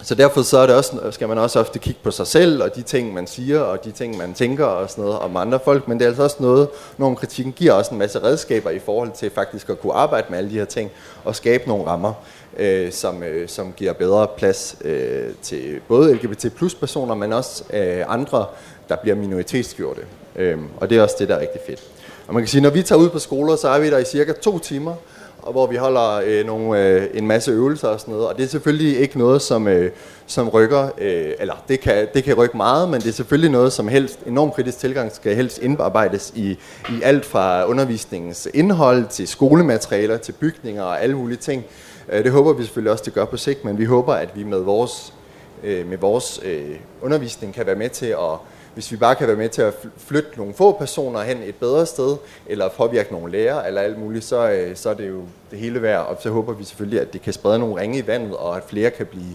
så 0.02 0.14
derfor 0.14 0.42
så 0.42 0.58
er 0.58 0.66
det 0.66 0.76
også, 0.76 1.00
skal 1.10 1.28
man 1.28 1.38
også 1.38 1.60
ofte 1.60 1.78
kigge 1.78 2.00
på 2.02 2.10
sig 2.10 2.26
selv, 2.26 2.62
og 2.62 2.76
de 2.76 2.82
ting, 2.82 3.14
man 3.14 3.26
siger, 3.26 3.60
og 3.60 3.84
de 3.84 3.90
ting, 3.90 4.16
man 4.16 4.34
tænker 4.34 4.64
og 4.64 4.90
sådan 4.90 5.04
noget 5.04 5.18
om 5.18 5.36
andre 5.36 5.58
folk, 5.64 5.88
men 5.88 5.98
det 5.98 6.04
er 6.04 6.08
altså 6.08 6.22
også 6.22 6.36
noget, 6.40 6.68
når 6.98 7.14
kritikken 7.14 7.52
giver 7.52 7.72
også 7.72 7.90
en 7.90 7.98
masse 7.98 8.22
redskaber 8.22 8.70
i 8.70 8.78
forhold 8.78 9.10
til 9.12 9.30
faktisk 9.30 9.68
at 9.68 9.80
kunne 9.80 9.92
arbejde 9.92 10.26
med 10.30 10.38
alle 10.38 10.50
de 10.50 10.54
her 10.54 10.64
ting, 10.64 10.90
og 11.24 11.36
skabe 11.36 11.68
nogle 11.68 11.86
rammer 11.86 12.12
øh, 12.58 12.92
som, 12.92 13.22
øh, 13.22 13.48
som 13.48 13.72
giver 13.76 13.92
bedre 13.92 14.26
plads 14.36 14.76
øh, 14.84 15.30
til 15.42 15.80
både 15.88 16.14
LGBT 16.14 16.46
plus 16.56 16.74
personer, 16.74 17.14
men 17.14 17.32
også 17.32 17.64
øh, 17.72 18.04
andre, 18.08 18.46
der 18.88 18.96
bliver 18.96 19.16
minoritetsgjorte. 19.16 20.00
Øh, 20.36 20.58
og 20.76 20.90
det 20.90 20.98
er 20.98 21.02
også 21.02 21.16
det, 21.18 21.28
der 21.28 21.34
er 21.34 21.40
rigtig 21.40 21.60
fedt. 21.66 21.80
Og 22.28 22.34
man 22.34 22.42
kan 22.42 22.48
sige, 22.48 22.60
når 22.60 22.70
vi 22.70 22.82
tager 22.82 22.98
ud 22.98 23.08
på 23.08 23.18
skoler, 23.18 23.56
så 23.56 23.68
er 23.68 23.80
vi 23.80 23.90
der 23.90 23.98
i 23.98 24.04
cirka 24.04 24.32
to 24.32 24.58
timer, 24.58 24.94
og 25.42 25.52
hvor 25.52 25.66
vi 25.66 25.76
holder 25.76 26.20
øh, 26.24 26.46
nogle, 26.46 26.80
øh, 26.80 27.08
en 27.14 27.26
masse 27.26 27.50
øvelser 27.50 27.88
og 27.88 28.00
sådan 28.00 28.14
noget. 28.14 28.28
Og 28.28 28.36
det 28.36 28.44
er 28.44 28.48
selvfølgelig 28.48 28.98
ikke 28.98 29.18
noget, 29.18 29.42
som, 29.42 29.68
øh, 29.68 29.90
som 30.26 30.48
rykker, 30.48 30.88
øh, 30.98 31.32
eller 31.38 31.64
det 31.68 31.80
kan, 31.80 32.08
det 32.14 32.24
kan 32.24 32.34
rykke 32.34 32.56
meget, 32.56 32.88
men 32.88 33.00
det 33.00 33.08
er 33.08 33.12
selvfølgelig 33.12 33.50
noget, 33.50 33.72
som 33.72 33.88
helst, 33.88 34.18
enormt 34.26 34.54
kritisk 34.54 34.78
tilgang 34.78 35.12
skal 35.12 35.36
helst 35.36 35.58
indarbejdes 35.58 36.32
i, 36.36 36.50
i 36.88 37.02
alt 37.02 37.24
fra 37.24 37.66
undervisningens 37.66 38.48
indhold 38.54 39.06
til 39.10 39.28
skolematerialer, 39.28 40.16
til 40.16 40.32
bygninger 40.32 40.82
og 40.82 41.02
alle 41.02 41.16
mulige 41.16 41.38
ting. 41.38 41.64
Øh, 42.12 42.24
det 42.24 42.32
håber 42.32 42.52
vi 42.52 42.62
selvfølgelig 42.62 42.92
også, 42.92 43.04
det 43.04 43.14
gør 43.14 43.24
på 43.24 43.36
sigt, 43.36 43.64
men 43.64 43.78
vi 43.78 43.84
håber, 43.84 44.14
at 44.14 44.36
vi 44.36 44.44
med 44.44 44.60
vores, 44.60 45.14
øh, 45.62 45.88
med 45.88 45.98
vores 45.98 46.40
øh, 46.44 46.76
undervisning 47.02 47.54
kan 47.54 47.66
være 47.66 47.76
med 47.76 47.88
til 47.88 48.06
at 48.06 48.38
hvis 48.74 48.92
vi 48.92 48.96
bare 48.96 49.14
kan 49.14 49.26
være 49.26 49.36
med 49.36 49.48
til 49.48 49.62
at 49.62 49.74
flytte 49.96 50.30
nogle 50.36 50.54
få 50.54 50.72
personer 50.72 51.22
hen 51.22 51.42
et 51.42 51.54
bedre 51.54 51.86
sted, 51.86 52.16
eller 52.46 52.68
påvirke 52.68 53.12
nogle 53.12 53.32
lærere, 53.32 53.66
eller 53.66 53.80
alt 53.80 53.98
muligt, 53.98 54.24
så, 54.24 54.70
så 54.74 54.90
er 54.90 54.94
det 54.94 55.08
jo 55.08 55.22
det 55.50 55.58
hele 55.58 55.82
værd. 55.82 56.06
Og 56.06 56.16
så 56.20 56.30
håber 56.30 56.52
vi 56.52 56.64
selvfølgelig, 56.64 57.00
at 57.00 57.12
det 57.12 57.22
kan 57.22 57.32
sprede 57.32 57.58
nogle 57.58 57.80
ringe 57.80 57.98
i 57.98 58.06
vandet, 58.06 58.36
og 58.36 58.56
at 58.56 58.62
flere 58.66 58.90
kan 58.90 59.06
blive, 59.06 59.34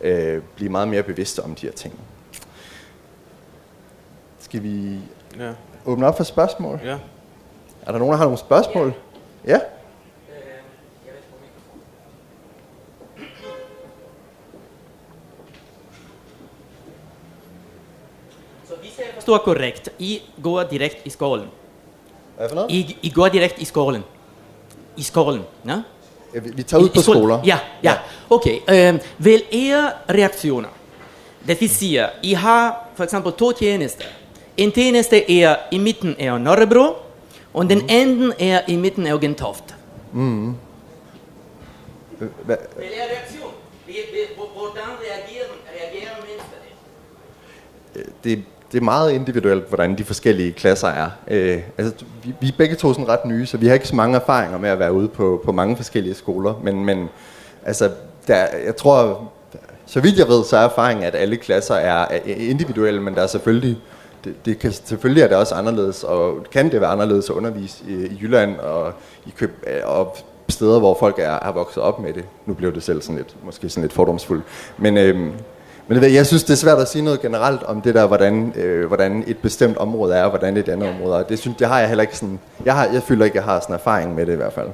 øh, 0.00 0.42
blive 0.56 0.70
meget 0.70 0.88
mere 0.88 1.02
bevidste 1.02 1.40
om 1.42 1.54
de 1.54 1.66
her 1.66 1.72
ting. 1.72 2.00
Skal 4.40 4.62
vi 4.62 4.98
ja. 5.38 5.52
åbne 5.86 6.06
op 6.06 6.16
for 6.16 6.24
spørgsmål? 6.24 6.80
Ja. 6.84 6.98
Er 7.86 7.92
der 7.92 7.98
nogen, 7.98 8.12
der 8.12 8.18
har 8.18 8.24
nogle 8.24 8.38
spørgsmål? 8.38 8.94
Ja. 9.46 9.52
ja? 9.52 9.60
Forstår 19.26 19.44
korrekt, 19.44 19.88
I 19.98 20.22
går 20.42 20.62
direkt 20.70 21.06
i 21.06 21.10
skolen. 21.10 21.48
Hvad 22.36 22.48
for 22.48 22.54
noget? 22.54 22.70
I, 22.70 22.98
I 23.02 23.10
går 23.10 23.28
direkt 23.28 23.58
i 23.58 23.64
skolen. 23.64 24.04
I 24.96 25.02
skolen, 25.02 25.42
ja? 25.66 25.82
ja 26.34 26.40
vi, 26.40 26.50
vi 26.54 26.62
tager 26.62 26.82
ud 26.82 26.88
I, 26.88 26.94
på 26.94 27.02
skoler. 27.02 27.40
Ja, 27.44 27.58
ja. 27.82 27.98
Okay. 28.30 28.60
Uh, 28.62 29.00
vel 29.18 29.42
er 29.52 29.90
reaktioner. 30.10 30.68
Det 31.46 31.60
vil 31.60 31.70
sige, 31.70 32.06
I 32.22 32.32
har 32.34 32.88
for 32.94 33.04
eksempel 33.04 33.32
to 33.32 33.52
tjenester. 33.52 34.04
En 34.56 34.72
tjeneste 34.72 35.40
er 35.40 35.56
i 35.70 35.78
midten 35.78 36.16
af 36.18 36.40
Nørrebro, 36.40 36.96
og 37.54 37.70
den 37.70 37.78
mm. 37.78 37.88
anden 37.88 38.32
er 38.38 38.60
i 38.68 38.76
midten 38.76 39.06
af 39.06 39.20
Gentofte. 39.20 39.74
Mm. 40.12 40.54
Vel 42.18 42.28
er 42.48 43.06
reaktion? 43.10 43.52
Hvordan 44.36 44.90
reagerer, 45.02 45.46
reagerer 45.74 46.14
mennesker? 46.22 46.56
Det 48.24 48.44
det 48.72 48.80
er 48.80 48.84
meget 48.84 49.12
individuelt, 49.12 49.68
hvordan 49.68 49.98
de 49.98 50.04
forskellige 50.04 50.52
klasser 50.52 50.88
er. 50.88 51.10
Øh, 51.28 51.58
altså, 51.78 52.04
vi, 52.24 52.34
vi 52.40 52.48
er 52.48 52.52
begge 52.58 52.74
to 52.74 52.92
sådan 52.92 53.08
ret 53.08 53.24
nye, 53.24 53.46
så 53.46 53.56
vi 53.56 53.66
har 53.66 53.74
ikke 53.74 53.88
så 53.88 53.96
mange 53.96 54.16
erfaringer 54.16 54.58
med 54.58 54.70
at 54.70 54.78
være 54.78 54.92
ude 54.92 55.08
på, 55.08 55.42
på 55.44 55.52
mange 55.52 55.76
forskellige 55.76 56.14
skoler. 56.14 56.60
Men, 56.62 56.84
men 56.84 57.08
altså, 57.64 57.90
der, 58.26 58.46
jeg 58.64 58.76
tror, 58.76 59.22
så 59.86 60.00
vidt 60.00 60.18
jeg 60.18 60.28
ved, 60.28 60.44
så 60.44 60.56
er 60.56 60.64
erfaringen, 60.64 61.04
at 61.04 61.14
alle 61.14 61.36
klasser 61.36 61.74
er, 61.74 62.06
er 62.10 62.18
individuelle, 62.26 63.02
men 63.02 63.14
der 63.14 63.22
er 63.22 63.26
selvfølgelig, 63.26 63.78
det, 64.24 64.34
det 64.46 64.58
kan, 64.58 64.72
selvfølgelig 64.72 65.22
er 65.22 65.28
det 65.28 65.36
også 65.36 65.54
anderledes, 65.54 66.04
og 66.04 66.46
kan 66.52 66.70
det 66.72 66.80
være 66.80 66.90
anderledes 66.90 67.30
at 67.30 67.34
undervise 67.34 67.84
i, 67.88 67.92
i 67.92 68.18
Jylland 68.22 68.58
og 68.58 68.92
i 69.26 69.30
Køb, 69.36 69.64
øh, 69.66 69.80
og 69.84 70.16
steder, 70.48 70.78
hvor 70.78 70.96
folk 71.00 71.18
er, 71.18 71.38
er 71.42 71.52
vokset 71.52 71.82
op 71.82 72.00
med 72.00 72.12
det. 72.12 72.24
Nu 72.46 72.54
blev 72.54 72.74
det 72.74 72.82
selv 72.82 73.02
sådan 73.02 73.16
lidt, 73.16 73.36
måske 73.44 73.68
sådan 73.68 73.82
lidt 73.82 73.92
fordomsfuldt. 73.92 74.44
Men, 74.78 74.96
øh, 74.96 75.32
men 75.88 76.14
jeg 76.14 76.26
synes, 76.26 76.44
det 76.44 76.52
er 76.52 76.56
svært 76.56 76.78
at 76.78 76.88
sige 76.88 77.02
noget 77.02 77.20
generelt 77.20 77.62
om 77.62 77.82
det 77.82 77.94
der, 77.94 78.06
hvordan, 78.06 78.52
øh, 78.56 78.86
hvordan 78.86 79.24
et 79.26 79.38
bestemt 79.38 79.76
område 79.76 80.14
er, 80.14 80.24
og 80.24 80.30
hvordan 80.30 80.56
et 80.56 80.68
andet 80.68 80.88
område 80.88 81.18
er. 81.18 81.22
Det, 81.22 81.38
synes, 81.38 81.56
det 81.56 81.66
har 81.66 81.78
jeg 81.78 81.88
heller 81.88 82.02
ikke 82.02 82.16
sådan... 82.16 82.40
Jeg, 82.64 82.74
har, 82.74 82.88
jeg 82.92 83.02
føler 83.02 83.24
ikke, 83.24 83.36
jeg 83.36 83.44
har 83.44 83.60
sådan 83.60 83.74
erfaring 83.74 84.14
med 84.14 84.26
det 84.26 84.32
i 84.32 84.36
hvert 84.36 84.52
fald. 84.52 84.68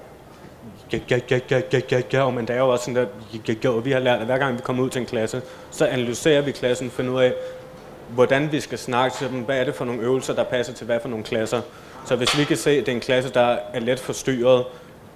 Ja, 0.92 0.98
ja, 1.11 1.18
ja, 1.31 1.38
ja, 1.51 1.61
ja, 1.72 1.81
ja, 1.90 2.03
ja, 2.12 2.31
men 2.31 2.46
det 2.46 2.57
er 2.57 2.59
jo 2.59 2.68
også 2.68 2.85
sådan, 2.85 2.96
at 2.96 3.09
ja, 3.48 3.55
ja, 3.64 3.70
vi 3.70 3.92
har 3.92 3.98
lært, 3.98 4.20
at 4.20 4.27
hver 4.27 4.38
gang 4.38 4.57
vi 4.57 4.61
kommer 4.62 4.85
ud 4.85 4.90
til 4.90 5.01
en 5.01 5.07
klasse, 5.07 5.42
så 5.70 5.87
analyserer 5.87 6.42
vi 6.42 6.53
klassen, 6.53 6.90
finder 6.90 7.12
ud 7.12 7.22
af, 7.22 7.33
hvordan 8.14 8.53
vi 8.53 8.61
skal 8.61 8.79
snakke 8.79 9.16
til 9.16 9.29
dem, 9.29 9.40
hvad 9.40 9.59
er 9.59 9.64
det 9.64 9.75
for 9.75 9.85
nogle 9.85 10.03
øvelser, 10.03 10.35
der 10.35 10.44
passer 10.44 10.72
til 10.72 10.87
hvad 10.87 11.01
for 11.01 11.09
nogle 11.09 11.25
klasser. 11.25 11.61
Så 12.05 12.16
hvis 12.16 12.38
vi 12.38 12.44
kan 12.44 12.57
se, 12.57 12.70
at 12.70 12.87
det 12.87 12.92
er 12.92 12.96
en 12.96 13.01
klasse, 13.01 13.33
der 13.33 13.57
er 13.72 13.81
let 13.81 14.01
forstyrret, 14.01 14.64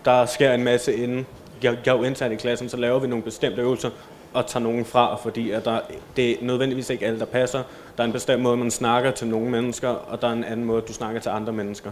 der 0.04 0.26
sker 0.26 0.52
en 0.52 0.64
masse 0.64 0.94
inden, 0.94 1.26
jeg, 1.62 1.76
jeg 1.86 1.92
er 1.92 1.96
jo 1.96 2.02
indsat 2.02 2.32
i 2.32 2.34
klassen, 2.34 2.68
så 2.68 2.76
laver 2.76 2.98
vi 2.98 3.06
nogle 3.06 3.24
bestemte 3.24 3.62
øvelser, 3.62 3.90
og 4.36 4.46
tager 4.46 4.62
nogen 4.62 4.84
fra, 4.84 5.16
fordi 5.22 5.50
at 5.50 5.64
der, 5.64 5.80
det 6.16 6.30
er 6.30 6.34
nødvendigvis 6.40 6.90
ikke 6.90 7.06
alle, 7.06 7.18
der 7.18 7.24
passer. 7.24 7.62
Der 7.96 8.02
er 8.02 8.06
en 8.06 8.12
bestemt 8.12 8.42
måde, 8.42 8.56
man 8.56 8.70
snakker 8.70 9.10
til 9.10 9.26
nogle 9.26 9.50
mennesker, 9.50 9.88
og 9.88 10.22
der 10.22 10.28
er 10.28 10.32
en 10.32 10.44
anden 10.44 10.66
måde, 10.66 10.82
du 10.88 10.92
snakker 10.92 11.20
til 11.20 11.28
andre 11.28 11.52
mennesker. 11.52 11.90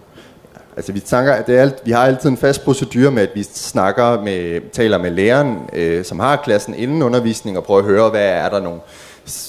Altså 0.77 0.93
vi, 0.93 1.01
snakker, 1.01 1.43
det 1.43 1.57
er 1.57 1.61
alt, 1.61 1.83
vi 1.85 1.91
har 1.91 2.07
altid 2.07 2.31
en 2.31 2.37
fast 2.37 2.65
procedure 2.65 3.11
med, 3.11 3.23
at 3.23 3.31
vi 3.35 3.43
snakker 3.43 4.23
med, 4.23 4.71
taler 4.71 4.99
med 4.99 5.11
læreren, 5.11 5.71
øh, 5.73 6.05
som 6.05 6.19
har 6.19 6.37
klassen 6.37 6.75
inden 6.75 7.03
undervisning, 7.03 7.59
og 7.59 7.65
prøver 7.65 7.81
at 7.81 7.87
høre, 7.87 8.11
hvad 8.11 8.29
er 8.29 8.49
der 8.49 8.61
nogle, 8.61 8.81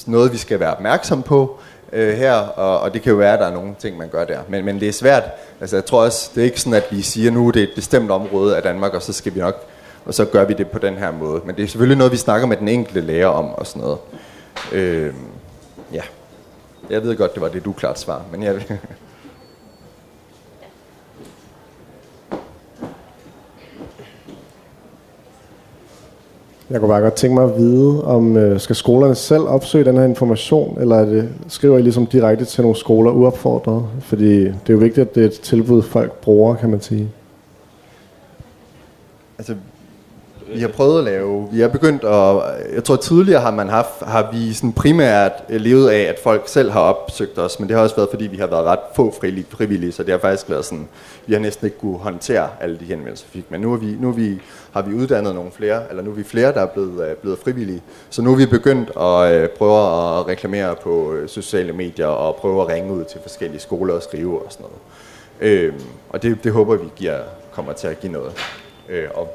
noget, 0.06 0.32
vi 0.32 0.36
skal 0.36 0.60
være 0.60 0.72
opmærksom 0.72 1.22
på 1.22 1.58
øh, 1.92 2.14
her, 2.14 2.34
og, 2.34 2.80
og 2.80 2.94
det 2.94 3.02
kan 3.02 3.10
jo 3.10 3.18
være, 3.18 3.32
at 3.32 3.40
der 3.40 3.46
er 3.46 3.54
nogle 3.54 3.74
ting, 3.78 3.96
man 3.96 4.08
gør 4.08 4.24
der. 4.24 4.38
Men, 4.48 4.64
men 4.64 4.80
det 4.80 4.88
er 4.88 4.92
svært. 4.92 5.22
Altså 5.60 5.76
jeg 5.76 5.84
tror 5.84 6.04
også, 6.04 6.30
det 6.34 6.40
er 6.40 6.44
ikke 6.44 6.60
sådan, 6.60 6.74
at 6.74 6.86
vi 6.90 7.02
siger, 7.02 7.30
nu 7.30 7.50
det 7.50 7.60
er 7.60 7.66
et 7.66 7.74
bestemt 7.74 8.10
område 8.10 8.56
af 8.56 8.62
Danmark, 8.62 8.94
og 8.94 9.02
så 9.02 9.12
skal 9.12 9.34
vi 9.34 9.40
nok 9.40 9.66
og 10.06 10.14
så 10.14 10.24
gør 10.24 10.44
vi 10.44 10.54
det 10.54 10.68
på 10.68 10.78
den 10.78 10.94
her 10.94 11.12
måde. 11.12 11.40
Men 11.44 11.56
det 11.56 11.64
er 11.64 11.68
selvfølgelig 11.68 11.98
noget, 11.98 12.12
vi 12.12 12.16
snakker 12.16 12.46
med 12.46 12.56
den 12.56 12.68
enkelte 12.68 13.00
lærer 13.00 13.26
om 13.26 13.44
og 13.44 13.66
sådan 13.66 13.82
noget. 13.82 13.98
Øh, 14.72 15.14
ja. 15.92 16.02
Jeg 16.90 17.02
ved 17.02 17.16
godt, 17.16 17.34
det 17.34 17.42
var 17.42 17.48
det 17.48 17.64
du 17.64 17.72
klart 17.72 17.98
svar, 17.98 18.22
men 18.32 18.42
jeg... 18.42 18.78
Jeg 26.70 26.80
kunne 26.80 26.88
bare 26.88 27.00
godt 27.00 27.14
tænke 27.14 27.34
mig 27.34 27.44
at 27.44 27.56
vide, 27.56 28.04
om 28.04 28.36
øh, 28.36 28.60
skal 28.60 28.76
skolerne 28.76 29.14
selv 29.14 29.42
opsøge 29.42 29.84
den 29.84 29.96
her 29.96 30.04
information, 30.04 30.80
eller 30.80 30.96
er 30.96 31.04
det, 31.04 31.28
skriver 31.48 31.78
I 31.78 31.82
ligesom 31.82 32.06
direkte 32.06 32.44
til 32.44 32.62
nogle 32.62 32.76
skoler 32.76 33.10
uopfordret? 33.10 33.86
Fordi 34.00 34.38
det 34.40 34.68
er 34.68 34.72
jo 34.72 34.78
vigtigt, 34.78 35.08
at 35.08 35.14
det 35.14 35.22
er 35.22 35.26
et 35.26 35.40
tilbud, 35.40 35.82
folk 35.82 36.12
bruger, 36.12 36.54
kan 36.56 36.70
man 36.70 36.80
sige. 36.80 37.08
Altså, 39.38 39.54
vi 40.54 40.60
har 40.60 40.68
prøvet 40.68 40.98
at 40.98 41.04
lave, 41.04 41.48
vi 41.52 41.60
har 41.60 41.68
begyndt 41.68 42.04
at, 42.04 42.42
jeg 42.74 42.84
tror 42.84 42.96
tidligere 42.96 43.40
har 43.40 43.50
man 43.50 43.68
haft, 43.68 44.02
har 44.02 44.30
vi 44.32 44.52
sådan 44.52 44.72
primært 44.72 45.32
levet 45.48 45.88
af, 45.88 46.00
at 46.00 46.18
folk 46.22 46.48
selv 46.48 46.70
har 46.70 46.80
opsøgt 46.80 47.38
os, 47.38 47.60
men 47.60 47.68
det 47.68 47.76
har 47.76 47.82
også 47.82 47.96
været, 47.96 48.10
fordi 48.10 48.26
vi 48.26 48.36
har 48.36 48.46
været 48.46 48.64
ret 48.64 48.78
få 48.96 49.14
frivillige, 49.50 49.92
så 49.92 50.02
det 50.02 50.10
har 50.10 50.18
faktisk 50.18 50.50
været 50.50 50.64
sådan, 50.64 50.88
vi 51.26 51.32
har 51.32 51.40
næsten 51.40 51.66
ikke 51.66 51.78
kunne 51.78 51.98
håndtere 51.98 52.48
alle 52.60 52.78
de 52.78 52.84
henvendelser, 52.84 53.26
vi 53.32 53.38
fik, 53.38 53.50
men 53.50 53.60
nu, 53.60 53.72
er 53.72 53.76
vi, 53.76 53.96
nu 54.00 54.08
er 54.08 54.12
vi, 54.12 54.40
har 54.72 54.82
vi 54.82 54.94
uddannet 54.94 55.34
nogle 55.34 55.50
flere, 55.50 55.82
eller 55.90 56.02
nu 56.02 56.10
er 56.10 56.14
vi 56.14 56.24
flere, 56.24 56.52
der 56.52 56.60
er 56.60 56.66
blevet, 56.66 57.08
øh, 57.08 57.16
blevet 57.16 57.38
frivillige, 57.38 57.82
så 58.10 58.22
nu 58.22 58.32
er 58.32 58.36
vi 58.36 58.46
begyndt 58.46 58.90
at 59.00 59.34
øh, 59.34 59.48
prøve 59.48 59.78
at 59.78 60.28
reklamere 60.28 60.74
på 60.82 61.12
øh, 61.12 61.28
sociale 61.28 61.72
medier, 61.72 62.06
og 62.06 62.36
prøve 62.36 62.62
at 62.62 62.68
ringe 62.68 62.92
ud 62.92 63.04
til 63.04 63.20
forskellige 63.22 63.60
skoler 63.60 63.94
og 63.94 64.02
skrive 64.02 64.42
og 64.42 64.52
sådan 64.52 64.66
noget. 64.66 64.78
Øhm, 65.40 65.80
og 66.08 66.22
det, 66.22 66.44
det 66.44 66.52
håber 66.52 66.76
vi 66.76 66.86
giver, 66.96 67.18
kommer 67.52 67.72
til 67.72 67.88
at 67.88 68.00
give 68.00 68.12
noget. 68.12 68.32
Øh, 68.88 69.08
og 69.14 69.28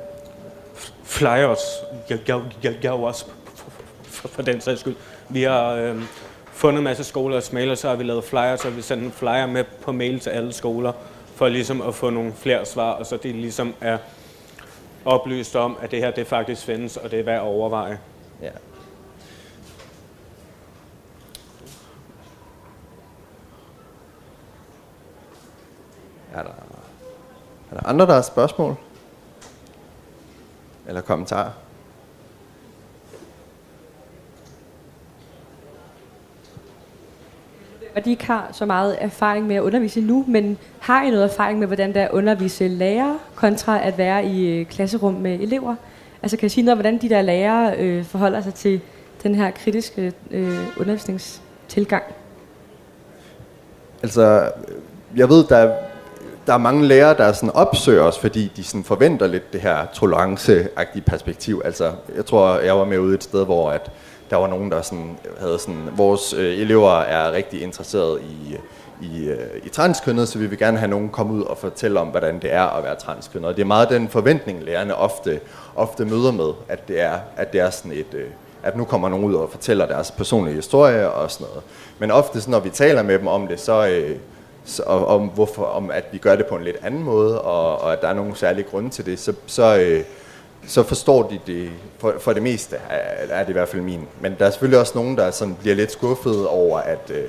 flyers. 1.03 1.59
Jeg, 2.09 2.19
jeg, 2.27 2.41
jeg, 2.63 2.75
jeg 2.83 2.91
jo 2.91 3.03
også 3.03 3.25
for, 4.03 4.27
for 4.27 4.41
den 4.41 4.61
sags 4.61 4.79
skyld. 4.79 4.95
Vi 5.29 5.43
har 5.43 5.71
øh, 5.71 6.01
fundet 6.51 6.77
en 6.77 6.83
masse 6.83 7.03
skoler 7.03 7.37
og 7.37 7.43
mailer, 7.51 7.75
så 7.75 7.87
har 7.87 7.95
vi 7.95 8.03
lavet 8.03 8.23
flyers, 8.23 8.65
og 8.65 8.75
vi 8.75 8.81
sendt 8.81 9.03
en 9.03 9.11
flyer 9.11 9.45
med 9.45 9.63
på 9.81 9.91
mail 9.91 10.19
til 10.19 10.29
alle 10.29 10.53
skoler, 10.53 10.93
for 11.35 11.47
ligesom 11.47 11.81
at 11.81 11.95
få 11.95 12.09
nogle 12.09 12.33
flere 12.33 12.65
svar, 12.65 12.91
og 12.91 13.05
så 13.05 13.17
det 13.17 13.35
ligesom 13.35 13.73
er 13.81 13.97
oplyst 15.05 15.55
om, 15.55 15.77
at 15.81 15.91
det 15.91 15.99
her 15.99 16.11
det 16.11 16.27
faktisk 16.27 16.65
findes, 16.65 16.97
og 16.97 17.11
det 17.11 17.19
er 17.19 17.23
værd 17.23 17.35
at 17.35 17.41
overveje. 17.41 17.99
Ja. 18.41 18.49
Er 26.33 26.43
der, 26.43 26.49
er 27.71 27.75
der 27.79 27.87
andre, 27.87 28.05
der 28.05 28.13
har 28.13 28.21
spørgsmål? 28.21 28.75
Eller 30.87 31.01
kommentarer? 31.01 31.51
Og 37.95 38.05
de 38.05 38.09
ikke 38.09 38.25
har 38.25 38.49
så 38.51 38.65
meget 38.65 38.97
erfaring 38.99 39.47
med 39.47 39.55
at 39.55 39.61
undervise 39.61 40.01
nu, 40.01 40.25
men 40.27 40.57
har 40.79 41.03
I 41.03 41.09
noget 41.09 41.23
erfaring 41.23 41.59
med, 41.59 41.67
hvordan 41.67 41.89
det 41.93 42.01
er 42.01 42.05
at 42.05 42.11
undervise 42.11 42.67
lærere, 42.67 43.19
kontra 43.35 43.83
at 43.83 43.97
være 43.97 44.25
i 44.25 44.59
øh, 44.59 44.65
klasserum 44.65 45.13
med 45.13 45.39
elever? 45.39 45.75
Altså 46.23 46.37
kan 46.37 46.45
I 46.45 46.49
sige 46.49 46.63
noget 46.63 46.71
om, 46.71 46.77
hvordan 46.77 47.01
de 47.01 47.09
der 47.09 47.21
lærere 47.21 47.77
øh, 47.77 48.03
forholder 48.03 48.41
sig 48.41 48.53
til 48.53 48.81
den 49.23 49.35
her 49.35 49.51
kritiske 49.51 50.13
øh, 50.31 50.59
undervisningstilgang? 50.79 52.03
Altså, 54.03 54.51
jeg 55.15 55.29
ved, 55.29 55.43
der 55.43 55.75
der 56.47 56.53
er 56.53 56.57
mange 56.57 56.85
lærere, 56.85 57.17
der 57.17 57.31
sådan 57.31 57.51
opsøger 57.55 58.03
os, 58.03 58.19
fordi 58.19 58.51
de 58.55 58.63
sådan 58.63 58.83
forventer 58.83 59.27
lidt 59.27 59.53
det 59.53 59.61
her 59.61 59.85
toleranceagtige 59.93 61.01
perspektiv. 61.01 61.61
Altså, 61.65 61.91
jeg 62.15 62.25
tror, 62.25 62.59
jeg 62.59 62.77
var 62.77 62.85
med 62.85 62.99
ude 62.99 63.15
et 63.15 63.23
sted, 63.23 63.45
hvor 63.45 63.71
at 63.71 63.91
der 64.29 64.37
var 64.37 64.47
nogen, 64.47 64.71
der 64.71 64.81
sådan, 64.81 65.17
havde 65.39 65.59
sådan, 65.59 65.89
vores 65.97 66.33
øh, 66.33 66.57
elever 66.57 66.99
er 66.99 67.31
rigtig 67.31 67.61
interesseret 67.61 68.21
i, 68.21 68.57
i, 69.01 69.25
øh, 69.25 69.37
i 69.63 69.69
transkønnet, 69.69 70.27
så 70.27 70.39
vi 70.39 70.45
vil 70.45 70.57
gerne 70.57 70.77
have 70.77 70.89
nogen 70.89 71.09
komme 71.09 71.33
ud 71.33 71.41
og 71.41 71.57
fortælle 71.57 71.99
om, 71.99 72.07
hvordan 72.07 72.39
det 72.39 72.53
er 72.53 72.63
at 72.63 72.83
være 72.83 72.95
transkønnet. 72.95 73.49
Og 73.49 73.55
det 73.55 73.61
er 73.61 73.65
meget 73.65 73.89
den 73.89 74.09
forventning, 74.09 74.63
lærerne 74.63 74.95
ofte, 74.95 75.39
ofte 75.75 76.05
møder 76.05 76.31
med, 76.31 76.53
at 76.67 76.87
det 76.87 77.01
er, 77.01 77.19
at 77.37 77.53
det 77.53 77.61
er 77.61 77.69
sådan 77.69 77.91
et, 77.91 78.13
øh, 78.13 78.27
at 78.63 78.77
nu 78.77 78.83
kommer 78.83 79.09
nogen 79.09 79.25
ud 79.25 79.33
og 79.33 79.49
fortæller 79.49 79.85
deres 79.85 80.11
personlige 80.11 80.55
historie 80.55 81.11
og 81.11 81.31
sådan 81.31 81.47
noget. 81.47 81.63
Men 81.99 82.11
ofte, 82.11 82.51
når 82.51 82.59
vi 82.59 82.69
taler 82.69 83.03
med 83.03 83.19
dem 83.19 83.27
om 83.27 83.47
det, 83.47 83.59
så, 83.59 83.87
øh, 83.87 84.15
så, 84.65 84.83
om, 84.83 85.27
hvorfor, 85.27 85.63
om 85.63 85.91
at 85.91 86.05
vi 86.11 86.17
gør 86.17 86.35
det 86.35 86.45
på 86.45 86.55
en 86.55 86.63
lidt 86.63 86.77
anden 86.83 87.03
måde, 87.03 87.41
og, 87.41 87.81
og 87.81 87.93
at 87.93 88.01
der 88.01 88.07
er 88.07 88.13
nogle 88.13 88.35
særlige 88.35 88.65
grunde 88.71 88.89
til 88.89 89.05
det, 89.05 89.19
så, 89.19 89.33
så, 89.45 89.77
øh, 89.79 90.03
så 90.67 90.83
forstår 90.83 91.29
de 91.29 91.39
det, 91.47 91.71
for, 91.99 92.13
for 92.19 92.33
det 92.33 92.43
meste 92.43 92.75
er, 92.89 93.27
er 93.29 93.43
det 93.43 93.49
i 93.49 93.53
hvert 93.53 93.69
fald 93.69 93.81
min. 93.81 94.07
Men 94.21 94.35
der 94.39 94.45
er 94.45 94.49
selvfølgelig 94.49 94.79
også 94.79 94.93
nogen, 94.95 95.17
der 95.17 95.31
sådan 95.31 95.55
bliver 95.55 95.75
lidt 95.75 95.91
skuffet 95.91 96.47
over, 96.47 96.79
at, 96.79 97.11
øh, 97.13 97.23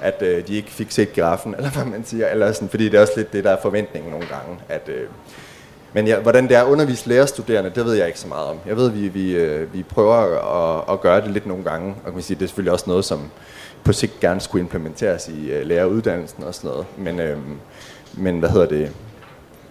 at 0.00 0.22
øh, 0.22 0.48
de 0.48 0.56
ikke 0.56 0.70
fik 0.70 0.90
set 0.90 1.12
giraffen, 1.12 1.54
eller 1.56 1.70
hvad 1.70 1.84
man 1.84 2.04
siger, 2.04 2.28
eller 2.28 2.52
sådan, 2.52 2.68
fordi 2.68 2.84
det 2.84 2.94
er 2.94 3.00
også 3.00 3.12
lidt 3.16 3.32
det, 3.32 3.44
der 3.44 3.50
er 3.50 3.60
forventningen 3.62 4.10
nogle 4.10 4.26
gange, 4.26 4.58
at... 4.68 4.88
Øh, 4.88 5.08
men 5.92 6.06
ja, 6.06 6.20
hvordan 6.20 6.48
det 6.48 6.56
er 6.56 6.62
at 6.62 6.66
undervise 6.66 7.08
lærerstuderende, 7.08 7.70
det 7.70 7.84
ved 7.84 7.94
jeg 7.94 8.06
ikke 8.06 8.18
så 8.20 8.28
meget 8.28 8.46
om. 8.46 8.58
Jeg 8.66 8.76
ved, 8.76 8.90
vi, 8.90 9.08
vi, 9.08 9.36
øh, 9.36 9.74
vi 9.74 9.82
prøver 9.82 10.14
at, 10.14 10.94
at 10.94 11.00
gøre 11.00 11.20
det 11.20 11.30
lidt 11.30 11.46
nogle 11.46 11.64
gange, 11.64 11.94
og 11.98 12.04
kan 12.04 12.12
man 12.14 12.22
sige, 12.22 12.34
det 12.38 12.42
er 12.42 12.48
selvfølgelig 12.48 12.72
også 12.72 12.84
noget, 12.86 13.04
som 13.04 13.30
på 13.84 13.92
sigt 13.92 14.20
gerne 14.20 14.40
skulle 14.40 14.62
implementeres 14.62 15.28
i 15.28 15.50
øh, 15.50 15.66
læreruddannelsen 15.66 16.44
og 16.44 16.54
sådan 16.54 16.70
noget. 16.70 16.86
Men, 16.98 17.20
øhm, 17.20 17.58
men 18.12 18.38
hvad 18.38 18.48
hedder 18.48 18.66
det? 18.66 18.92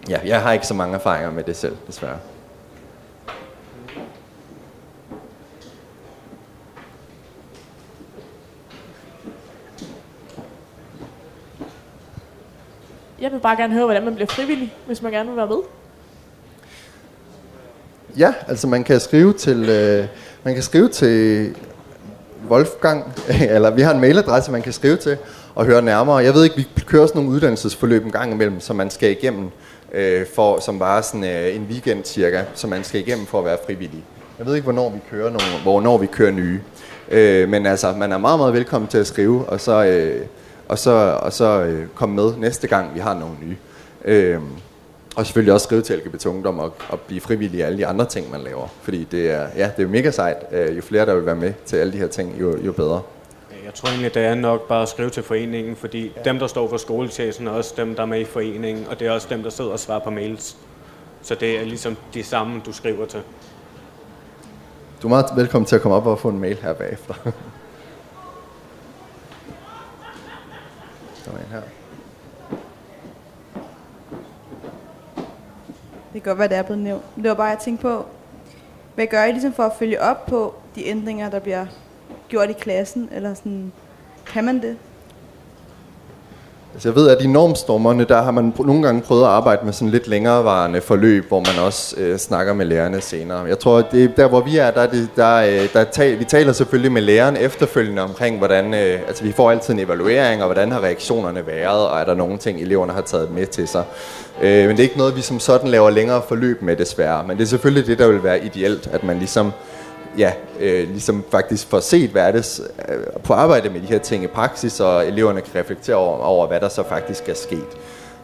Ja, 0.08 0.18
jeg 0.24 0.42
har 0.42 0.52
ikke 0.52 0.66
så 0.66 0.74
mange 0.74 0.94
erfaringer 0.94 1.30
med 1.30 1.44
det 1.44 1.56
selv, 1.56 1.76
desværre. 1.86 2.18
Jeg 13.20 13.32
vil 13.32 13.38
bare 13.38 13.56
gerne 13.56 13.74
høre, 13.74 13.84
hvordan 13.84 14.04
man 14.04 14.14
bliver 14.14 14.28
frivillig, 14.28 14.74
hvis 14.86 15.02
man 15.02 15.12
gerne 15.12 15.28
vil 15.28 15.36
være 15.36 15.46
med. 15.46 15.58
Ja, 18.18 18.34
altså 18.48 18.66
man 18.66 18.84
kan 18.84 19.00
skrive 19.00 19.32
til, 19.32 19.68
øh, 19.68 20.04
man 20.44 20.54
kan 20.54 20.62
skrive 20.62 20.88
til 20.88 21.54
Wolfgang, 22.50 23.14
eller 23.54 23.70
vi 23.70 23.82
har 23.82 23.94
en 23.94 24.00
mailadresse, 24.00 24.52
man 24.52 24.62
kan 24.62 24.72
skrive 24.72 24.96
til 24.96 25.16
og 25.54 25.64
høre 25.64 25.82
nærmere. 25.82 26.16
Jeg 26.16 26.34
ved 26.34 26.44
ikke, 26.44 26.56
vi 26.56 26.66
kører 26.86 27.06
sådan 27.06 27.18
nogle 27.18 27.36
uddannelsesforløb 27.36 28.04
en 28.04 28.12
gang 28.12 28.32
imellem, 28.32 28.60
som 28.60 28.76
man 28.76 28.90
skal 28.90 29.10
igennem, 29.10 29.50
øh, 29.92 30.26
for, 30.34 30.60
som 30.60 30.80
var 30.80 31.00
sådan 31.00 31.24
øh, 31.24 31.56
en 31.56 31.66
weekend 31.70 32.04
cirka, 32.04 32.42
som 32.54 32.70
man 32.70 32.84
skal 32.84 33.00
igennem 33.00 33.26
for 33.26 33.38
at 33.38 33.44
være 33.44 33.58
frivillig. 33.66 34.04
Jeg 34.38 34.46
ved 34.46 34.54
ikke, 34.54 34.64
hvornår 34.64 34.90
vi 34.90 34.98
kører, 35.10 35.30
nogle, 35.30 35.62
hvornår 35.62 35.98
vi 35.98 36.06
kører 36.06 36.30
nye. 36.30 36.60
Øh, 37.10 37.48
men 37.48 37.66
altså, 37.66 37.92
man 37.92 38.12
er 38.12 38.18
meget, 38.18 38.38
meget 38.38 38.54
velkommen 38.54 38.88
til 38.88 38.98
at 38.98 39.06
skrive, 39.06 39.44
og 39.48 39.60
så, 39.60 39.84
øh, 39.84 40.26
og 40.68 40.78
så, 40.78 41.18
og 41.22 41.32
så 41.32 41.62
øh, 41.62 41.86
komme 41.94 42.14
med 42.14 42.32
næste 42.38 42.66
gang, 42.66 42.94
vi 42.94 43.00
har 43.00 43.14
nogle 43.14 43.34
nye. 43.42 43.56
Øh, 44.04 44.40
og 45.16 45.26
selvfølgelig 45.26 45.52
også 45.52 45.64
skrive 45.64 45.82
til 45.82 45.98
LGBT 45.98 46.26
Ungdom 46.26 46.58
og, 46.58 46.72
og 46.88 47.00
blive 47.00 47.20
frivillig 47.20 47.58
i 47.58 47.60
alle 47.60 47.78
de 47.78 47.86
andre 47.86 48.04
ting, 48.04 48.30
man 48.30 48.40
laver. 48.40 48.68
Fordi 48.82 49.04
det 49.04 49.30
er, 49.30 49.48
ja, 49.56 49.70
det 49.76 49.82
er 49.82 49.88
mega 49.88 50.10
sejt. 50.10 50.36
Øh, 50.52 50.76
jo 50.76 50.82
flere, 50.82 51.06
der 51.06 51.14
vil 51.14 51.26
være 51.26 51.36
med 51.36 51.52
til 51.66 51.76
alle 51.76 51.92
de 51.92 51.98
her 51.98 52.06
ting, 52.06 52.40
jo, 52.40 52.58
jo 52.62 52.72
bedre. 52.72 53.02
Jeg 53.64 53.74
tror 53.74 53.88
egentlig, 53.88 54.14
det 54.14 54.24
er 54.24 54.34
nok 54.34 54.68
bare 54.68 54.82
at 54.82 54.88
skrive 54.88 55.10
til 55.10 55.22
foreningen, 55.22 55.76
fordi 55.76 56.12
ja. 56.16 56.22
dem, 56.22 56.38
der 56.38 56.46
står 56.46 56.68
for 56.68 56.76
skoletjesen, 56.76 57.46
er 57.46 57.50
også 57.50 57.74
dem, 57.76 57.94
der 57.94 58.02
er 58.02 58.06
med 58.06 58.20
i 58.20 58.24
foreningen, 58.24 58.86
og 58.90 59.00
det 59.00 59.06
er 59.06 59.10
også 59.10 59.26
dem, 59.30 59.42
der 59.42 59.50
sidder 59.50 59.70
og 59.70 59.78
svarer 59.78 60.00
på 60.00 60.10
mails. 60.10 60.56
Så 61.22 61.34
det 61.34 61.60
er 61.60 61.64
ligesom 61.64 61.96
de 62.14 62.22
samme, 62.22 62.62
du 62.66 62.72
skriver 62.72 63.06
til. 63.06 63.20
Du 65.02 65.06
er 65.06 65.08
meget 65.08 65.26
velkommen 65.36 65.66
til 65.66 65.76
at 65.76 65.82
komme 65.82 65.96
op 65.96 66.06
og 66.06 66.18
få 66.18 66.28
en 66.28 66.38
mail 66.38 66.56
her 66.62 66.72
bagefter. 66.72 67.14
Der 71.24 71.32
er 71.32 71.36
en 71.36 71.50
her. 71.50 71.62
Kan 76.22 76.30
godt 76.30 76.38
være, 76.38 76.48
det 76.48 76.56
er 76.56 76.62
blevet 76.62 76.82
nævnt. 76.82 77.16
Men 77.16 77.22
det 77.24 77.28
var 77.28 77.34
bare, 77.36 77.52
at 77.52 77.56
jeg 77.56 77.64
tænkte 77.64 77.82
på, 77.82 78.06
hvad 78.94 79.06
gør 79.06 79.24
I 79.24 79.32
ligesom 79.32 79.52
for 79.52 79.62
at 79.62 79.72
følge 79.78 80.02
op 80.02 80.26
på 80.26 80.54
de 80.74 80.86
ændringer, 80.86 81.30
der 81.30 81.38
bliver 81.38 81.66
gjort 82.28 82.50
i 82.50 82.52
klassen? 82.52 83.08
Eller 83.12 83.34
sådan, 83.34 83.72
kan 84.26 84.44
man 84.44 84.62
det? 84.62 84.76
Altså 86.76 86.88
jeg 86.88 86.96
ved, 86.96 87.08
at 87.08 87.22
i 87.22 87.26
normstormerne, 87.26 88.04
der 88.04 88.22
har 88.22 88.30
man 88.30 88.54
nogle 88.58 88.82
gange 88.82 89.02
prøvet 89.02 89.22
at 89.22 89.28
arbejde 89.28 89.64
med 89.64 89.72
sådan 89.72 89.88
lidt 89.88 90.08
længerevarende 90.08 90.80
forløb, 90.80 91.28
hvor 91.28 91.38
man 91.40 91.64
også 91.66 91.96
øh, 91.98 92.18
snakker 92.18 92.54
med 92.54 92.66
lærerne 92.66 93.00
senere. 93.00 93.44
Jeg 93.44 93.58
tror, 93.58 93.78
at 93.78 93.86
det, 93.92 94.16
der 94.16 94.28
hvor 94.28 94.40
vi 94.40 94.56
er, 94.56 94.70
der, 94.70 94.80
er 94.80 94.86
det, 94.86 95.08
der, 95.16 95.36
øh, 95.36 95.68
der 95.72 95.84
tal, 95.84 96.18
vi 96.18 96.24
taler 96.24 96.52
selvfølgelig 96.52 96.92
med 96.92 97.02
læreren 97.02 97.36
efterfølgende 97.36 98.02
omkring, 98.02 98.38
hvordan, 98.38 98.74
øh, 98.74 99.00
altså 99.08 99.24
vi 99.24 99.32
får 99.32 99.50
altid 99.50 99.74
en 99.74 99.80
evaluering, 99.80 100.42
og 100.42 100.46
hvordan 100.46 100.72
har 100.72 100.80
reaktionerne 100.80 101.46
været, 101.46 101.88
og 101.88 102.00
er 102.00 102.04
der 102.04 102.14
nogle 102.14 102.38
ting, 102.38 102.60
eleverne 102.60 102.92
har 102.92 103.00
taget 103.00 103.30
med 103.30 103.46
til 103.46 103.68
sig. 103.68 103.84
Øh, 104.42 104.66
men 104.66 104.70
det 104.70 104.78
er 104.78 104.82
ikke 104.82 104.98
noget, 104.98 105.16
vi 105.16 105.20
som 105.20 105.40
sådan 105.40 105.68
laver 105.68 105.90
længere 105.90 106.22
forløb 106.28 106.62
med 106.62 106.76
desværre. 106.76 107.24
Men 107.26 107.36
det 107.36 107.42
er 107.42 107.48
selvfølgelig 107.48 107.86
det, 107.86 107.98
der 107.98 108.08
vil 108.08 108.22
være 108.22 108.44
ideelt, 108.44 108.88
at 108.92 109.04
man 109.04 109.18
ligesom 109.18 109.52
ja, 110.18 110.32
øh, 110.60 110.88
ligesom 110.88 111.24
faktisk 111.30 111.66
får 111.66 111.80
set, 111.80 112.10
hvad 112.10 112.22
er 112.22 112.32
det 112.32 112.60
øh, 112.88 112.98
på 113.24 113.32
arbejde 113.32 113.70
med 113.70 113.80
de 113.80 113.86
her 113.86 113.98
ting 113.98 114.24
i 114.24 114.26
praksis, 114.26 114.80
og 114.80 115.06
eleverne 115.06 115.40
kan 115.40 115.60
reflektere 115.60 115.96
over, 115.96 116.18
over, 116.18 116.46
hvad 116.46 116.60
der 116.60 116.68
så 116.68 116.82
faktisk 116.88 117.28
er 117.28 117.34
sket. 117.34 117.68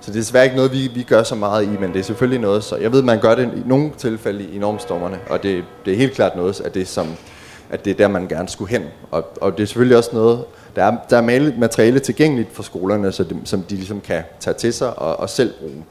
Så 0.01 0.11
det 0.11 0.17
er 0.17 0.21
desværre 0.21 0.45
ikke 0.45 0.57
noget, 0.57 0.73
vi, 0.73 0.91
vi 0.95 1.03
gør 1.03 1.23
så 1.23 1.35
meget 1.35 1.65
i, 1.65 1.69
men 1.81 1.93
det 1.93 1.99
er 1.99 2.03
selvfølgelig 2.03 2.41
noget, 2.41 2.65
så 2.65 2.77
jeg 2.77 2.93
ved, 2.93 3.03
man 3.03 3.21
gør 3.21 3.35
det 3.35 3.53
i 3.57 3.69
nogle 3.69 3.91
tilfælde 3.99 4.45
i 4.45 4.59
normstormerne, 4.59 5.19
og 5.31 5.43
det, 5.43 5.65
det 5.85 5.93
er 5.93 5.97
helt 5.97 6.13
klart 6.13 6.37
noget 6.37 6.61
af 6.61 6.73
det, 6.73 6.89
som, 6.89 7.07
at 7.71 7.85
det 7.85 7.91
er 7.91 7.95
der, 7.95 8.09
man 8.09 8.29
gerne 8.29 8.49
skulle 8.49 8.71
hen. 8.71 8.83
Og, 9.11 9.25
og 9.41 9.57
det 9.57 9.63
er 9.63 9.67
selvfølgelig 9.67 9.97
også 9.97 10.11
noget, 10.13 10.45
der 10.77 10.85
er, 10.85 10.97
der 11.11 11.17
er 11.17 11.59
materiale 11.59 11.99
tilgængeligt 11.99 12.49
for 12.53 12.63
skolerne, 12.63 13.13
så 13.13 13.25
det, 13.25 13.37
som 13.45 13.63
de 13.63 13.75
ligesom 13.75 14.01
kan 14.01 14.23
tage 14.41 14.55
til 14.55 14.73
sig 14.73 14.99
og, 14.99 15.21
og 15.21 15.31
selv 15.31 15.55
bruge. 15.61 15.85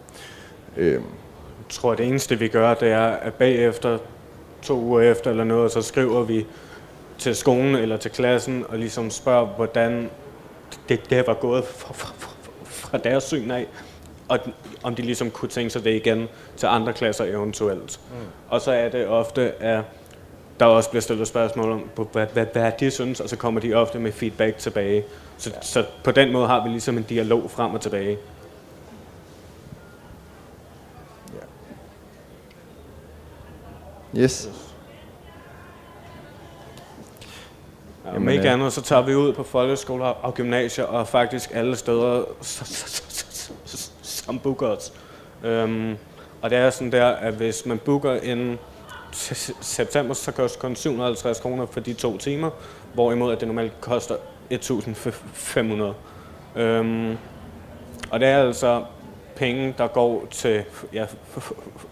Øh. 0.78 0.94
Jeg 0.94 1.02
tror, 1.70 1.92
at 1.92 1.98
det 1.98 2.08
eneste, 2.08 2.40
vi 2.40 2.48
gør, 2.48 2.74
det 2.74 2.92
er, 2.92 3.06
at 3.06 3.34
bagefter 3.34 3.98
to 4.62 4.74
uger 4.74 5.02
efter 5.02 5.32
eller 5.32 5.44
noget, 5.44 5.72
så 5.72 5.82
skriver 5.82 6.24
vi 6.24 6.46
til 7.18 7.36
skolen 7.36 7.76
eller 7.76 7.98
til 7.98 8.12
klassen 8.12 8.66
og 8.70 8.78
ligesom 8.78 9.10
spørger, 9.10 9.46
hvordan 9.46 10.10
det, 10.90 11.10
det 11.10 11.28
var 11.28 11.34
gået 11.34 11.64
fra, 11.64 11.94
fra, 11.94 12.14
fra 12.64 12.98
deres 12.98 13.24
syn 13.24 13.52
af, 13.52 13.68
og 14.28 14.40
om 14.84 14.96
de 14.96 15.02
ligesom 15.02 15.32
kunne 15.32 15.50
tænke 15.50 15.70
sig 15.70 15.84
det 15.84 15.96
igen 15.96 16.28
til 16.58 16.68
andre 16.68 16.94
klasser 16.94 17.26
eventuelt. 17.26 18.00
Mm. 18.12 18.18
Og 18.50 18.62
så 18.62 18.72
er 18.72 18.90
det 18.90 19.08
ofte, 19.08 19.52
at 19.52 19.84
der 20.60 20.66
også 20.66 20.90
bliver 20.90 21.02
stillet 21.02 21.28
spørgsmål 21.28 21.72
om, 21.72 21.90
hvad, 22.12 22.28
hvad, 22.34 22.46
hvad 22.54 22.72
de 22.80 22.92
synes, 22.92 23.20
og 23.20 23.30
så 23.30 23.36
kommer 23.36 23.62
de 23.62 23.74
ofte 23.74 24.00
med 24.00 24.12
feedback 24.12 24.58
tilbage. 24.58 25.04
Så, 25.38 25.52
ja. 25.54 25.62
så 25.62 25.86
på 26.04 26.12
den 26.12 26.32
måde 26.32 26.48
har 26.48 26.64
vi 26.64 26.70
ligesom 26.70 26.98
en 26.98 27.04
dialog 27.04 27.52
frem 27.52 27.74
og 27.74 27.82
tilbage. 27.82 28.18
Yes. 34.18 34.50
Ja, 38.06 38.16
om 38.16 38.30
ikke 38.30 38.50
andet, 38.50 38.74
så 38.74 38.82
tager 38.82 39.02
vi 39.02 39.16
ud 39.16 39.34
på 39.34 39.44
folkeskoler 39.44 40.06
og 40.06 40.34
gymnasier 40.34 40.86
og 40.86 41.08
faktisk 41.08 41.50
alle 41.54 41.76
steder, 41.76 42.24
som 44.02 44.40
booker 44.40 44.68
os. 44.68 44.94
Um, 45.46 45.98
og 46.42 46.50
det 46.50 46.58
er 46.58 46.70
sådan 46.70 46.92
der, 46.92 47.06
at 47.06 47.34
hvis 47.34 47.66
man 47.66 47.78
booker 47.78 48.14
en 48.14 48.60
september, 49.62 50.14
så 50.14 50.32
koster 50.32 50.58
det 50.58 50.62
kun 50.62 50.76
750 50.76 51.40
kroner 51.40 51.66
for 51.66 51.80
de 51.80 51.94
to 51.94 52.18
timer, 52.18 52.50
hvorimod 52.94 53.32
at 53.32 53.40
det 53.40 53.48
normalt 53.48 53.82
koster 53.82 54.16
1500. 54.50 55.94
Um, 56.56 56.62
øhm, 56.62 57.18
og 58.12 58.20
det 58.20 58.28
er 58.28 58.38
altså 58.38 58.84
penge, 59.42 59.74
der 59.78 59.88
går 59.88 60.28
til 60.32 60.64
ja, 60.94 61.06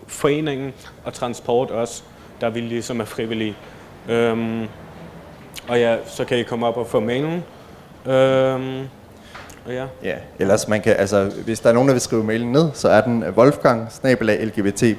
foreningen 0.08 0.74
og 1.06 1.14
transport 1.14 1.72
også, 1.72 2.04
der 2.42 2.50
vi 2.50 2.60
ligesom 2.60 3.00
er 3.00 3.06
frivillige. 3.06 3.56
Øhm, 4.10 4.68
og 5.68 5.80
ja, 5.80 5.98
så 6.06 6.26
kan 6.26 6.38
I 6.38 6.44
komme 6.44 6.68
op 6.68 6.78
og 6.78 6.88
få 6.88 7.00
mailen. 7.00 7.44
Øhm, 8.06 8.88
og 9.66 9.74
ja. 9.74 9.86
ja, 10.04 10.16
ellers 10.40 10.68
man 10.68 10.82
kan, 10.82 10.96
altså, 10.98 11.32
hvis 11.46 11.60
der 11.60 11.70
er 11.70 11.74
nogen, 11.74 11.88
der 11.88 11.94
vil 11.94 12.02
skrive 12.02 12.24
mailen 12.24 12.52
ned, 12.52 12.70
så 12.74 12.90
er 12.90 13.02
den 13.02 13.24
wolfgang 13.24 13.88
lgbt.dk, 14.04 14.90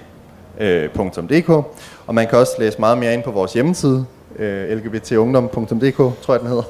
øh, 1.51 1.63
og 2.07 2.15
man 2.15 2.29
kan 2.29 2.39
også 2.39 2.53
læse 2.59 2.79
meget 2.81 2.99
mere 2.99 3.15
ind 3.15 3.23
på 3.23 3.31
vores 3.31 3.53
hjemmeside, 3.53 4.07
øh, 4.40 4.79
lgbtungdom.dk, 4.79 5.96
tror 5.96 6.35
jeg 6.35 6.40
den 6.40 6.48
hedder. 6.48 6.62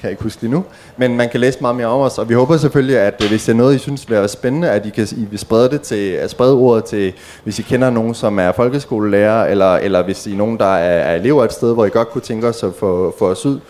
Kan 0.00 0.02
jeg 0.02 0.10
ikke 0.10 0.22
huske 0.22 0.42
lige 0.42 0.50
nu. 0.50 0.64
Men 0.96 1.16
man 1.16 1.28
kan 1.28 1.40
læse 1.40 1.58
meget 1.60 1.76
mere 1.76 1.86
om 1.86 2.00
os, 2.00 2.18
og 2.18 2.28
vi 2.28 2.34
håber 2.34 2.56
selvfølgelig, 2.56 2.98
at 2.98 3.22
øh, 3.22 3.28
hvis 3.28 3.44
det 3.44 3.52
er 3.52 3.56
noget, 3.56 3.74
I 3.74 3.78
synes 3.78 4.08
vil 4.08 4.16
være 4.16 4.28
spændende, 4.28 4.70
at 4.70 4.86
I 4.86 4.90
kan 4.90 5.08
I 5.16 5.24
vil 5.30 5.38
sprede 5.38 5.70
det 5.70 5.80
til, 5.80 6.10
at 6.10 6.30
sprede 6.30 6.54
ordet 6.54 6.84
til, 6.84 7.12
hvis 7.44 7.58
I 7.58 7.62
kender 7.62 7.90
nogen, 7.90 8.14
som 8.14 8.38
er 8.38 8.52
folkeskolelærer, 8.52 9.46
eller, 9.46 9.74
eller 9.74 10.02
hvis 10.02 10.26
I 10.26 10.32
er 10.32 10.36
nogen, 10.36 10.58
der 10.58 10.74
er, 10.74 11.12
er 11.12 11.16
elever 11.16 11.44
et 11.44 11.52
sted, 11.52 11.74
hvor 11.74 11.84
I 11.84 11.88
godt 11.88 12.10
kunne 12.10 12.22
tænke 12.22 12.48
os 12.48 12.62
at 12.62 12.74
få, 12.78 13.14
få 13.18 13.30
os 13.30 13.46
ud, 13.46 13.60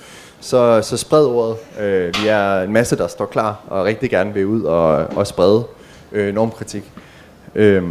så, 0.40 0.82
så 0.82 0.96
spred 0.96 1.24
ordet. 1.24 1.56
Øh, 1.80 2.14
vi 2.22 2.28
er 2.28 2.62
en 2.62 2.72
masse, 2.72 2.96
der 2.96 3.06
står 3.06 3.26
klar, 3.26 3.60
og 3.66 3.84
rigtig 3.84 4.10
gerne 4.10 4.34
vil 4.34 4.46
ud 4.46 4.62
og, 4.62 4.94
og 4.96 5.26
sprede 5.26 5.64
øh, 6.12 6.34
normkritik. 6.34 6.92
Øh, 7.54 7.82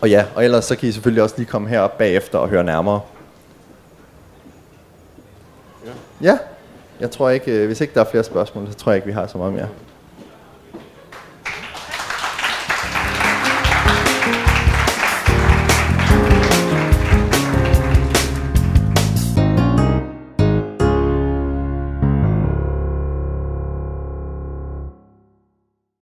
og 0.00 0.10
ja, 0.10 0.24
og 0.34 0.44
ellers 0.44 0.64
så 0.64 0.76
kan 0.76 0.88
I 0.88 0.92
selvfølgelig 0.92 1.22
også 1.22 1.34
lige 1.38 1.46
komme 1.46 1.68
herop 1.68 1.98
bagefter 1.98 2.38
og 2.38 2.48
høre 2.48 2.64
nærmere. 2.64 3.00
Ja, 6.22 6.38
jeg 7.00 7.10
tror 7.10 7.30
ikke, 7.30 7.52
øh, 7.52 7.66
hvis 7.66 7.80
ikke 7.80 7.94
der 7.94 8.00
er 8.00 8.04
flere 8.10 8.24
spørgsmål, 8.24 8.68
så 8.68 8.74
tror 8.74 8.92
jeg 8.92 8.96
ikke, 8.96 9.06
vi 9.06 9.12
har 9.12 9.26
så 9.26 9.38
meget 9.38 9.52
mere. 9.52 9.68